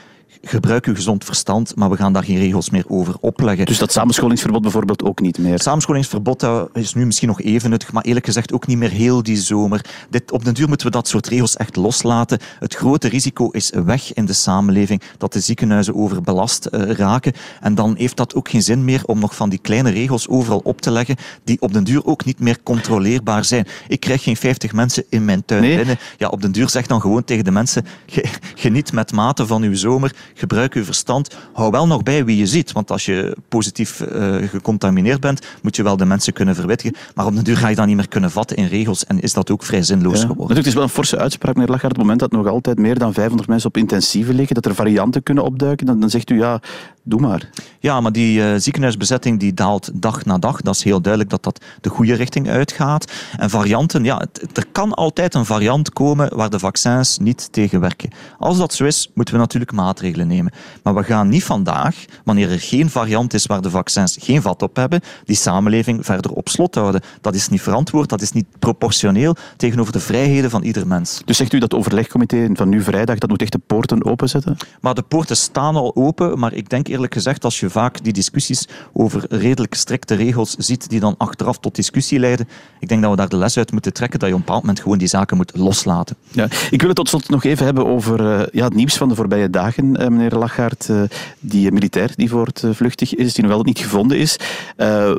gebruik 0.49 0.85
uw 0.85 0.95
gezond 0.95 1.25
verstand, 1.25 1.75
maar 1.75 1.89
we 1.89 1.97
gaan 1.97 2.13
daar 2.13 2.23
geen 2.23 2.37
regels 2.37 2.69
meer 2.69 2.85
over 2.87 3.15
opleggen. 3.19 3.65
Dus 3.65 3.77
dat 3.77 3.91
samenscholingsverbod 3.91 4.61
bijvoorbeeld 4.61 5.03
ook 5.03 5.19
niet 5.19 5.37
meer? 5.37 5.51
Het 5.51 5.63
samenscholingsverbod 5.63 6.45
is 6.73 6.93
nu 6.93 7.05
misschien 7.05 7.27
nog 7.27 7.41
even 7.41 7.69
nuttig, 7.69 7.91
maar 7.91 8.03
eerlijk 8.03 8.25
gezegd 8.25 8.53
ook 8.53 8.67
niet 8.67 8.77
meer 8.77 8.89
heel 8.89 9.23
die 9.23 9.37
zomer. 9.37 9.85
Dit, 10.09 10.31
op 10.31 10.45
den 10.45 10.53
duur 10.53 10.67
moeten 10.67 10.87
we 10.87 10.93
dat 10.93 11.07
soort 11.07 11.27
regels 11.27 11.55
echt 11.55 11.75
loslaten. 11.75 12.39
Het 12.59 12.75
grote 12.75 13.07
risico 13.07 13.49
is 13.49 13.71
weg 13.85 14.13
in 14.13 14.25
de 14.25 14.33
samenleving 14.33 15.01
dat 15.17 15.33
de 15.33 15.39
ziekenhuizen 15.39 15.95
overbelast 15.95 16.67
uh, 16.71 16.91
raken. 16.91 17.33
En 17.61 17.75
dan 17.75 17.95
heeft 17.97 18.17
dat 18.17 18.35
ook 18.35 18.49
geen 18.49 18.61
zin 18.61 18.85
meer 18.85 19.01
om 19.05 19.19
nog 19.19 19.35
van 19.35 19.49
die 19.49 19.59
kleine 19.59 19.89
regels 19.89 20.27
overal 20.27 20.61
op 20.63 20.81
te 20.81 20.91
leggen, 20.91 21.15
die 21.43 21.61
op 21.61 21.73
den 21.73 21.83
duur 21.83 22.05
ook 22.05 22.25
niet 22.25 22.39
meer 22.39 22.57
controleerbaar 22.63 23.45
zijn. 23.45 23.67
Ik 23.87 23.99
krijg 23.99 24.23
geen 24.23 24.37
50 24.37 24.73
mensen 24.73 25.03
in 25.09 25.25
mijn 25.25 25.45
tuin 25.45 25.61
nee. 25.61 25.75
binnen. 25.75 25.97
Ja, 26.17 26.27
op 26.27 26.41
den 26.41 26.51
duur 26.51 26.69
zeg 26.69 26.87
dan 26.87 27.01
gewoon 27.01 27.23
tegen 27.23 27.43
de 27.43 27.51
mensen, 27.51 27.85
geniet 28.55 28.93
met 28.93 29.11
mate 29.11 29.47
van 29.47 29.61
uw 29.61 29.75
zomer, 29.75 30.15
gebruik 30.38 30.74
uw 30.74 30.84
verstand. 30.84 31.36
Hou 31.53 31.72
wel 31.72 31.88
nog 31.88 32.03
bij 32.03 32.25
wie 32.25 32.38
je 32.38 32.48
ziet, 32.48 32.72
want 32.72 32.91
als 32.91 33.06
je 33.06 33.36
positief 33.50 34.00
uh, 34.00 34.36
gecontamineerd 34.36 35.20
bent, 35.20 35.41
moet 35.62 35.75
je 35.75 35.84
wel 35.84 35.98
de 35.98 36.06
mensen 36.06 36.34
kunnen 36.34 36.56
verwittigen. 36.56 36.96
Maar 37.15 37.25
op 37.25 37.36
de 37.36 37.41
duur 37.41 37.58
ga 37.58 37.67
je 37.67 37.75
dat 37.75 37.86
niet 37.86 37.96
meer 37.96 38.08
kunnen 38.08 38.32
vatten 38.32 38.58
in 38.58 38.67
regels 38.67 39.06
en 39.06 39.20
is 39.20 39.34
dat 39.34 39.51
ook 39.51 39.63
vrij 39.63 39.84
zinloos 39.84 40.22
ja. 40.22 40.27
geworden. 40.27 40.58
Het 40.58 40.65
is 40.65 40.74
wel 40.74 40.84
een 40.84 40.89
forse 40.89 41.17
uitspraak, 41.17 41.53
meneer 41.53 41.70
Lagarde. 41.70 41.96
Op 41.96 42.01
het 42.01 42.01
moment 42.01 42.20
dat 42.20 42.32
nog 42.32 42.53
altijd 42.53 42.77
meer 42.77 43.00
dan 43.00 43.13
500 43.13 43.50
mensen 43.50 43.70
op 43.70 43.77
intensieve 43.77 44.34
liggen, 44.34 44.56
dat 44.56 44.65
er 44.65 44.75
varianten 44.75 45.24
kunnen 45.24 45.44
opduiken, 45.44 45.86
dan, 45.86 46.00
dan 46.00 46.10
zegt 46.10 46.29
u 46.29 46.38
ja, 46.38 46.62
doe 47.07 47.19
maar. 47.19 47.49
Ja, 47.79 48.01
maar 48.01 48.11
die 48.11 48.39
uh, 48.39 48.53
ziekenhuisbezetting 48.57 49.39
die 49.39 49.53
daalt 49.53 49.89
dag 49.93 50.25
na 50.25 50.37
dag. 50.37 50.61
Dat 50.61 50.75
is 50.75 50.83
heel 50.83 51.01
duidelijk 51.01 51.31
dat 51.31 51.43
dat 51.43 51.61
de 51.81 51.89
goede 51.89 52.13
richting 52.13 52.49
uitgaat. 52.49 53.11
En 53.37 53.49
varianten, 53.49 54.03
ja, 54.03 54.17
het, 54.17 54.57
er 54.57 54.65
kan 54.71 54.93
altijd 54.93 55.33
een 55.33 55.45
variant 55.45 55.93
komen 55.93 56.35
waar 56.35 56.49
de 56.49 56.59
vaccins 56.59 57.17
niet 57.17 57.51
tegen 57.51 57.79
werken. 57.79 58.09
Als 58.39 58.57
dat 58.57 58.73
zo 58.73 58.85
is, 58.85 59.11
moeten 59.13 59.33
we 59.33 59.39
natuurlijk 59.39 59.71
maatregelen 59.71 60.27
nemen. 60.27 60.53
Maar 60.83 60.95
we 60.95 61.03
gaan 61.03 61.29
niet 61.29 61.43
vandaag, 61.43 62.05
wanneer 62.23 62.51
er 62.51 62.59
geen 62.59 62.89
variant 62.89 63.33
is 63.33 63.45
waar 63.45 63.61
de 63.61 63.69
vaccins 63.69 64.17
geen 64.19 64.41
vat 64.41 64.61
op 64.61 64.75
hebben, 64.75 65.01
die 65.25 65.35
samenleving 65.35 66.05
verder 66.05 66.31
op 66.31 66.49
slot 66.49 66.75
houden. 66.75 67.01
Dat 67.21 67.35
is 67.35 67.49
niet 67.49 67.61
verantwoord, 67.61 68.09
dat 68.09 68.21
is 68.21 68.31
niet 68.31 68.45
proportioneel 68.59 69.35
tegenover 69.57 69.91
de 69.91 69.99
vrijheden 69.99 70.49
van 70.49 70.63
ieder 70.63 70.87
mens. 70.87 71.21
Dus 71.25 71.37
zegt 71.37 71.53
u 71.53 71.59
dat 71.59 71.73
overlegcomité 71.73 72.49
van 72.53 72.69
nu 72.69 72.81
vrijdag, 72.81 73.17
dat 73.17 73.29
moet 73.29 73.41
echt 73.41 73.51
de 73.51 73.61
poorten 73.67 74.05
openzetten? 74.05 74.57
Maar 74.81 74.93
de 74.93 75.01
poorten 75.01 75.37
staan 75.37 75.75
al 75.75 75.95
open, 75.95 76.39
maar 76.39 76.53
ik 76.53 76.69
denk 76.69 76.87
eerlijk 76.97 77.13
gezegd, 77.13 77.43
als 77.43 77.59
je 77.59 77.69
vaak 77.69 78.03
die 78.03 78.13
discussies 78.13 78.67
over 78.93 79.25
redelijk 79.29 79.73
strikte 79.73 80.15
regels 80.15 80.55
ziet, 80.57 80.89
die 80.89 80.99
dan 80.99 81.15
achteraf 81.17 81.57
tot 81.59 81.75
discussie 81.75 82.19
leiden, 82.19 82.47
ik 82.79 82.87
denk 82.87 83.01
dat 83.01 83.11
we 83.11 83.17
daar 83.17 83.29
de 83.29 83.37
les 83.37 83.57
uit 83.57 83.71
moeten 83.71 83.93
trekken, 83.93 84.19
dat 84.19 84.27
je 84.27 84.33
op 84.33 84.39
een 84.39 84.45
bepaald 84.45 84.63
moment 84.63 84.81
gewoon 84.81 84.97
die 84.97 85.07
zaken 85.07 85.37
moet 85.37 85.51
loslaten. 85.55 86.15
Ja, 86.31 86.47
ik 86.69 86.79
wil 86.79 86.87
het 86.87 86.95
tot 86.95 87.09
slot 87.09 87.29
nog 87.29 87.43
even 87.43 87.65
hebben 87.65 87.85
over 87.85 88.21
uh, 88.21 88.45
ja, 88.51 88.63
het 88.63 88.73
nieuws 88.75 88.97
van 88.97 89.09
de 89.09 89.15
voorbije 89.15 89.49
dagen, 89.49 89.85
uh, 89.85 90.07
meneer 90.07 90.31
Lachaert. 90.31 90.87
Uh, 90.89 91.01
die 91.39 91.71
militair 91.71 92.11
die 92.15 92.29
voortvluchtig 92.29 93.15
is, 93.15 93.33
die 93.33 93.43
nog 93.43 93.53
wel 93.53 93.63
niet 93.63 93.79
gevonden 93.79 94.17
is, 94.17 94.39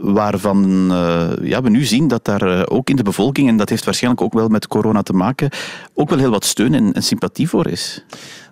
waarvan 0.02 0.87
ja, 1.42 1.62
we 1.62 1.70
nu 1.70 1.85
zien 1.85 2.08
dat 2.08 2.25
daar 2.25 2.68
ook 2.68 2.90
in 2.90 2.97
de 2.97 3.02
bevolking, 3.02 3.49
en 3.49 3.56
dat 3.56 3.68
heeft 3.68 3.85
waarschijnlijk 3.85 4.23
ook 4.23 4.32
wel 4.32 4.49
met 4.49 4.66
corona 4.66 5.02
te 5.02 5.12
maken, 5.12 5.50
ook 5.94 6.08
wel 6.08 6.18
heel 6.18 6.30
wat 6.30 6.44
steun 6.44 6.75
en, 6.75 6.92
en 6.92 7.02
sympathie 7.02 7.49
voor 7.49 7.66
is. 7.66 8.04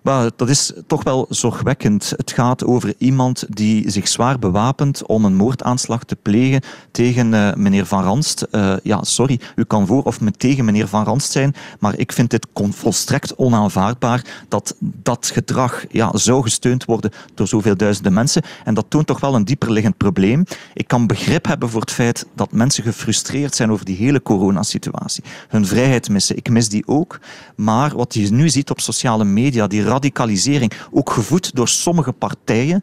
Maar 0.02 0.30
dat 0.36 0.48
is 0.48 0.72
toch 0.86 1.02
wel 1.02 1.26
zorgwekkend. 1.28 2.12
Het 2.16 2.32
gaat 2.32 2.64
over 2.64 2.94
iemand 2.98 3.15
die 3.48 3.90
zich 3.90 4.08
zwaar 4.08 4.38
bewapent 4.38 5.06
om 5.06 5.24
een 5.24 5.36
moordaanslag 5.36 6.04
te 6.04 6.16
plegen 6.16 6.62
tegen 6.90 7.32
uh, 7.32 7.54
meneer 7.54 7.86
Van 7.86 8.02
Ranst. 8.02 8.46
Uh, 8.52 8.74
ja, 8.82 9.04
sorry, 9.04 9.40
u 9.56 9.64
kan 9.64 9.86
voor 9.86 10.02
of 10.02 10.18
tegen 10.36 10.64
meneer 10.64 10.88
Van 10.88 11.04
Ranst 11.04 11.32
zijn, 11.32 11.54
maar 11.78 11.98
ik 11.98 12.12
vind 12.12 12.30
dit 12.30 12.46
volstrekt 12.54 13.36
onaanvaardbaar 13.36 14.24
dat 14.48 14.76
dat 14.80 15.30
gedrag 15.34 15.84
ja, 15.90 16.10
zou 16.16 16.42
gesteund 16.42 16.84
worden 16.84 17.10
door 17.34 17.48
zoveel 17.48 17.76
duizenden 17.76 18.12
mensen. 18.12 18.42
En 18.64 18.74
dat 18.74 18.86
toont 18.88 19.06
toch 19.06 19.20
wel 19.20 19.34
een 19.34 19.44
dieperliggend 19.44 19.96
probleem. 19.96 20.44
Ik 20.74 20.88
kan 20.88 21.06
begrip 21.06 21.46
hebben 21.46 21.68
voor 21.68 21.80
het 21.80 21.90
feit 21.90 22.26
dat 22.34 22.52
mensen 22.52 22.82
gefrustreerd 22.82 23.54
zijn 23.54 23.72
over 23.72 23.84
die 23.84 23.96
hele 23.96 24.22
coronasituatie. 24.22 25.24
Hun 25.48 25.66
vrijheid 25.66 26.08
missen. 26.08 26.36
Ik 26.36 26.50
mis 26.50 26.68
die 26.68 26.86
ook. 26.86 27.20
Maar 27.56 27.96
wat 27.96 28.14
je 28.14 28.32
nu 28.32 28.48
ziet 28.48 28.70
op 28.70 28.80
sociale 28.80 29.24
media, 29.24 29.66
die 29.66 29.84
radicalisering, 29.84 30.72
ook 30.90 31.10
gevoed 31.10 31.54
door 31.54 31.68
sommige 31.68 32.12
partijen. 32.12 32.82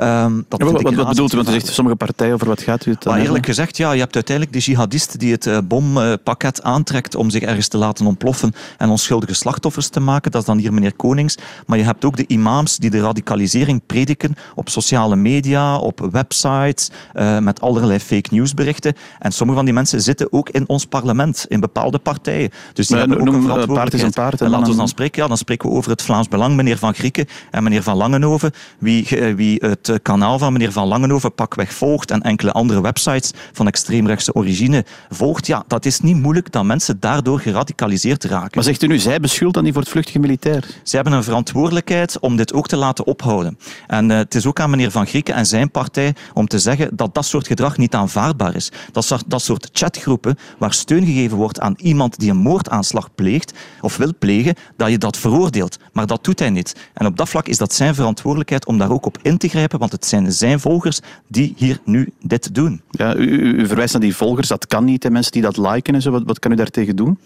Um, 0.00 0.44
dat 0.48 0.60
ja, 0.60 0.66
wat, 0.66 0.82
wat, 0.82 0.94
wat 0.94 1.08
bedoelt 1.08 1.32
u? 1.32 1.36
Want 1.36 1.48
u 1.48 1.52
zegt 1.52 1.66
sommige 1.66 1.96
partijen, 1.96 2.34
over 2.34 2.46
wat 2.46 2.62
gaat 2.62 2.86
u 2.86 2.90
het 2.90 3.04
maar 3.04 3.20
Eerlijk 3.20 3.46
gezegd, 3.46 3.76
ja, 3.76 3.92
je 3.92 4.00
hebt 4.00 4.14
uiteindelijk 4.14 4.56
de 4.56 4.62
jihadist 4.64 5.18
die 5.18 5.32
het 5.32 5.46
uh, 5.46 5.58
bompakket 5.64 6.62
aantrekt 6.62 7.14
om 7.14 7.30
zich 7.30 7.42
ergens 7.42 7.68
te 7.68 7.76
laten 7.76 8.06
ontploffen 8.06 8.52
en 8.78 8.88
onschuldige 8.88 9.34
slachtoffers 9.34 9.88
te 9.88 10.00
maken. 10.00 10.30
Dat 10.30 10.40
is 10.40 10.46
dan 10.46 10.58
hier 10.58 10.72
meneer 10.72 10.94
Konings. 10.94 11.36
Maar 11.66 11.78
je 11.78 11.84
hebt 11.84 12.04
ook 12.04 12.16
de 12.16 12.24
imams 12.26 12.76
die 12.76 12.90
de 12.90 13.00
radicalisering 13.00 13.82
prediken 13.86 14.34
op 14.54 14.68
sociale 14.68 15.16
media, 15.16 15.76
op 15.76 16.08
websites, 16.12 16.90
uh, 17.14 17.38
met 17.38 17.60
allerlei 17.60 17.98
fake 17.98 18.28
nieuwsberichten. 18.30 18.94
En 19.18 19.32
sommige 19.32 19.56
van 19.56 19.64
die 19.64 19.74
mensen 19.74 20.00
zitten 20.00 20.32
ook 20.32 20.48
in 20.48 20.68
ons 20.68 20.86
parlement, 20.86 21.44
in 21.48 21.60
bepaalde 21.60 21.98
partijen. 21.98 22.50
Dus 22.72 22.86
die 22.86 22.96
maar, 22.96 23.08
hebben 23.08 23.26
ook 23.28 23.34
een 23.34 23.42
verantwoordelijkheid. 23.42 24.14
Paard 24.14 24.40
en, 24.40 24.46
en 24.46 24.52
laten 24.52 24.70
we 24.70 24.76
dan 24.76 24.88
spreken, 24.88 25.22
ja, 25.22 25.28
dan 25.28 25.36
spreken 25.36 25.68
we 25.68 25.74
over 25.74 25.90
het 25.90 26.02
Vlaams 26.02 26.28
Belang, 26.28 26.56
meneer 26.56 26.78
Van 26.78 26.94
Grieken 26.94 27.26
en 27.50 27.62
meneer 27.62 27.82
Van 27.82 27.96
Langenhoven, 27.96 28.52
wie, 28.78 29.06
wie 29.36 29.60
het 29.86 29.96
eh, 29.96 30.02
kanaal 30.02 30.38
van 30.38 30.52
meneer 30.52 30.72
Van 30.72 30.86
Langenhoven 30.86 31.34
pakweg 31.34 31.72
volgt 31.74 32.10
en 32.10 32.20
enkele 32.22 32.52
andere 32.52 32.80
websites 32.80 33.32
van 33.52 33.66
extreemrechtse 33.66 34.34
origine 34.34 34.84
volgt, 35.10 35.46
ja, 35.46 35.64
dat 35.66 35.84
is 35.84 36.00
niet 36.00 36.16
moeilijk 36.16 36.52
dat 36.52 36.64
mensen 36.64 37.00
daardoor 37.00 37.40
geradicaliseerd 37.40 38.24
raken. 38.24 38.50
Maar 38.54 38.64
zegt 38.64 38.82
u 38.82 38.86
nu, 38.86 38.98
zij 38.98 39.20
beschuldigt 39.20 39.54
dan 39.54 39.64
niet 39.64 39.72
voor 39.72 39.82
het 39.82 39.90
vluchtige 39.90 40.18
militair? 40.18 40.66
Zij 40.82 41.00
hebben 41.00 41.12
een 41.12 41.24
verantwoordelijkheid 41.24 42.18
om 42.18 42.36
dit 42.36 42.52
ook 42.52 42.68
te 42.68 42.76
laten 42.76 43.06
ophouden. 43.06 43.58
En 43.86 44.10
uh, 44.10 44.16
het 44.16 44.34
is 44.34 44.46
ook 44.46 44.60
aan 44.60 44.70
meneer 44.70 44.90
Van 44.90 45.06
Grieken 45.06 45.34
en 45.34 45.46
zijn 45.46 45.70
partij 45.70 46.14
om 46.34 46.46
te 46.46 46.58
zeggen 46.58 46.96
dat 46.96 47.14
dat 47.14 47.24
soort 47.24 47.46
gedrag 47.46 47.76
niet 47.76 47.94
aanvaardbaar 47.94 48.54
is. 48.54 48.72
Dat, 48.92 49.22
dat 49.26 49.42
soort 49.42 49.68
chatgroepen 49.72 50.38
waar 50.58 50.72
steun 50.72 51.04
gegeven 51.04 51.36
wordt 51.36 51.60
aan 51.60 51.74
iemand 51.76 52.18
die 52.18 52.30
een 52.30 52.36
moordaanslag 52.36 53.14
pleegt 53.14 53.52
of 53.80 53.96
wil 53.96 54.12
plegen, 54.18 54.54
dat 54.76 54.90
je 54.90 54.98
dat 54.98 55.16
veroordeelt. 55.16 55.78
Maar 55.92 56.06
dat 56.06 56.24
doet 56.24 56.38
hij 56.38 56.50
niet. 56.50 56.76
En 56.94 57.06
op 57.06 57.16
dat 57.16 57.28
vlak 57.28 57.48
is 57.48 57.56
dat 57.56 57.74
zijn 57.74 57.94
verantwoordelijkheid 57.94 58.66
om 58.66 58.78
daar 58.78 58.90
ook 58.90 59.06
op 59.06 59.18
in 59.22 59.38
te 59.38 59.48
grijpen, 59.48 59.71
want 59.78 59.92
het 59.92 60.06
zijn 60.06 60.32
zijn 60.32 60.60
volgers 60.60 61.00
die 61.28 61.54
hier 61.56 61.78
nu 61.84 62.12
dit 62.20 62.54
doen. 62.54 62.80
Ja, 62.90 63.14
u, 63.16 63.60
u 63.60 63.66
verwijst 63.66 63.92
naar 63.92 64.02
die 64.02 64.16
volgers, 64.16 64.48
dat 64.48 64.66
kan 64.66 64.84
niet, 64.84 65.02
hè, 65.02 65.10
mensen 65.10 65.32
die 65.32 65.42
dat 65.42 65.56
liken 65.56 65.94
en 65.94 66.02
zo. 66.02 66.10
Wat, 66.10 66.22
wat 66.24 66.38
kan 66.38 66.52
u 66.52 66.54
daartegen 66.54 66.96
doen? 66.96 67.18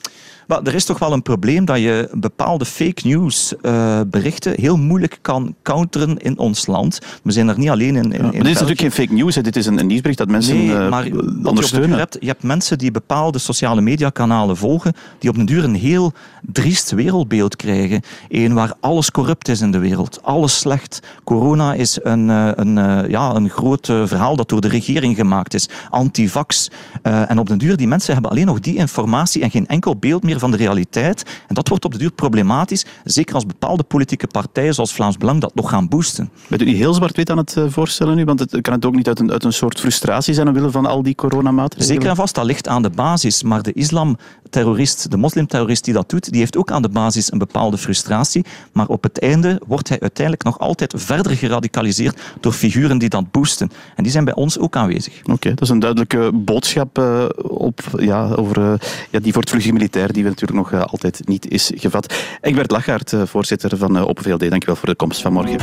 Maar 0.46 0.62
er 0.62 0.74
is 0.74 0.84
toch 0.84 0.98
wel 0.98 1.12
een 1.12 1.22
probleem 1.22 1.64
dat 1.64 1.78
je 1.78 2.08
bepaalde 2.12 2.64
fake 2.64 3.06
news 3.06 3.54
uh, 3.62 4.00
berichten 4.06 4.52
heel 4.60 4.76
moeilijk 4.76 5.18
kan 5.22 5.54
counteren 5.62 6.16
in 6.16 6.38
ons 6.38 6.66
land. 6.66 6.98
We 7.22 7.32
zijn 7.32 7.48
er 7.48 7.58
niet 7.58 7.68
alleen 7.68 7.96
in. 7.96 8.12
in, 8.12 8.24
ja, 8.24 8.30
dit 8.30 8.46
is 8.46 8.52
natuurlijk 8.52 8.80
geen 8.80 8.92
fake 8.92 9.12
news, 9.12 9.34
hè. 9.34 9.42
dit 9.42 9.56
is 9.56 9.66
een, 9.66 9.78
een 9.78 9.86
nieuwsbericht 9.86 10.18
dat 10.18 10.28
mensen 10.28 10.56
nee, 10.56 10.66
uh, 10.66 10.88
maar 10.88 11.08
ondersteunen. 11.42 11.90
Je 11.90 11.96
hebt, 11.96 12.16
je 12.20 12.26
hebt 12.26 12.42
mensen 12.42 12.78
die 12.78 12.90
bepaalde 12.90 13.38
sociale 13.38 13.80
mediakanalen 13.80 14.56
volgen, 14.56 14.92
die 15.18 15.30
op 15.30 15.36
een 15.36 15.46
duur 15.46 15.64
een 15.64 15.74
heel 15.74 16.12
driest 16.42 16.90
wereldbeeld 16.90 17.56
krijgen. 17.56 18.02
Een 18.28 18.54
waar 18.54 18.72
alles 18.80 19.10
corrupt 19.10 19.48
is 19.48 19.60
in 19.60 19.70
de 19.70 19.78
wereld, 19.78 20.22
alles 20.22 20.58
slecht. 20.58 21.00
Corona 21.24 21.74
is 21.74 21.98
een, 22.02 22.28
uh, 22.28 22.50
een, 22.54 22.74
ja, 23.10 23.34
een 23.34 23.50
groot 23.50 23.86
verhaal 23.86 24.36
dat 24.36 24.48
door 24.48 24.60
de 24.60 24.68
regering 24.68 25.16
gemaakt 25.16 25.54
is. 25.54 25.68
Antivax. 25.90 26.70
en 27.02 27.38
op 27.38 27.48
den 27.48 27.58
duur, 27.58 27.76
die 27.76 27.88
mensen 27.88 28.12
hebben 28.12 28.30
alleen 28.30 28.46
nog 28.46 28.60
die 28.60 28.76
informatie 28.76 29.42
en 29.42 29.50
geen 29.50 29.66
enkel 29.66 29.96
beeld 29.96 30.22
meer 30.22 30.35
van 30.40 30.50
de 30.50 30.56
realiteit. 30.56 31.22
En 31.48 31.54
dat 31.54 31.68
wordt 31.68 31.84
op 31.84 31.92
de 31.92 31.98
duur 31.98 32.10
problematisch, 32.10 32.86
zeker 33.04 33.34
als 33.34 33.46
bepaalde 33.46 33.82
politieke 33.82 34.26
partijen 34.26 34.74
zoals 34.74 34.94
Vlaams 34.94 35.16
Belang 35.16 35.40
dat 35.40 35.54
nog 35.54 35.70
gaan 35.70 35.88
boosten. 35.88 36.30
Bent 36.48 36.62
u 36.62 36.64
niet 36.64 36.76
heel 36.76 36.94
zwart-wit 36.94 37.30
aan 37.30 37.36
het 37.36 37.56
eh, 37.56 37.64
voorstellen 37.68 38.16
nu? 38.16 38.24
Want 38.24 38.40
het 38.40 38.60
kan 38.60 38.72
het 38.72 38.84
ook 38.84 38.94
niet 38.94 39.08
uit 39.08 39.20
een, 39.20 39.32
uit 39.32 39.44
een 39.44 39.52
soort 39.52 39.80
frustratie 39.80 40.34
zijn 40.34 40.48
omwille 40.48 40.70
van 40.70 40.86
al 40.86 41.02
die 41.02 41.14
coronamaatregelen? 41.14 41.94
Zeker 41.94 42.08
en 42.08 42.16
vast, 42.16 42.34
dat 42.34 42.44
ligt 42.44 42.68
aan 42.68 42.82
de 42.82 42.90
basis. 42.90 43.42
Maar 43.42 43.62
de 43.62 43.72
islamterrorist, 43.72 45.10
de 45.10 45.16
moslimterrorist 45.16 45.84
die 45.84 45.94
dat 45.94 46.10
doet, 46.10 46.30
die 46.30 46.40
heeft 46.40 46.56
ook 46.56 46.70
aan 46.70 46.82
de 46.82 46.88
basis 46.88 47.32
een 47.32 47.38
bepaalde 47.38 47.78
frustratie. 47.78 48.44
Maar 48.72 48.86
op 48.86 49.02
het 49.02 49.20
einde 49.20 49.60
wordt 49.66 49.88
hij 49.88 50.00
uiteindelijk 50.00 50.44
nog 50.44 50.58
altijd 50.58 50.94
verder 50.96 51.36
geradicaliseerd 51.36 52.20
door 52.40 52.52
figuren 52.52 52.98
die 52.98 53.08
dat 53.08 53.30
boosten. 53.30 53.70
En 53.96 54.02
die 54.02 54.12
zijn 54.12 54.24
bij 54.24 54.34
ons 54.34 54.58
ook 54.58 54.76
aanwezig. 54.76 55.20
Oké, 55.24 55.48
dat 55.48 55.60
is 55.60 55.68
een 55.68 55.78
duidelijke 55.78 56.30
boodschap 56.34 56.98
uh, 56.98 57.24
op, 57.42 57.80
ja, 57.96 58.28
over 58.28 58.58
uh, 58.58 58.72
ja, 59.10 59.18
die 59.18 59.32
voortvluchtige 59.32 59.72
militair 59.72 60.12
die 60.12 60.24
we 60.24 60.25
natuurlijk 60.28 60.58
nog 60.58 60.72
uh, 60.72 60.84
altijd 60.84 61.20
niet 61.24 61.50
is 61.50 61.70
gevat. 61.74 62.14
Egbert 62.40 62.70
Lachaert, 62.70 63.14
voorzitter 63.24 63.76
van 63.76 63.98
Open 63.98 64.24
VLD, 64.24 64.50
dankjewel 64.50 64.76
voor 64.76 64.88
de 64.88 64.94
komst 64.94 65.22
vanmorgen. 65.22 65.58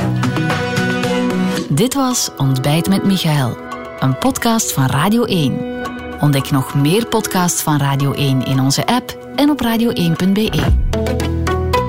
Dit 1.70 1.94
was 1.94 2.30
Ontbijt 2.38 2.90
met 2.90 3.04
Michael, 3.04 3.58
een 4.00 4.18
podcast 4.18 4.72
van 4.72 4.86
Radio 4.86 5.24
1. 5.24 5.82
Ontdek 6.20 6.52
nog 6.52 6.76
meer 6.76 7.08
podcasts 7.08 7.62
van 7.62 7.78
Radio 7.78 8.12
1 8.12 8.46
in 8.46 8.60
onze 8.60 8.86
app 8.86 9.32
en 9.36 9.50
op 9.50 9.64
radio1.be. 9.64 10.52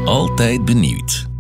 Altijd 0.05 0.65
benieuwd. 0.65 1.34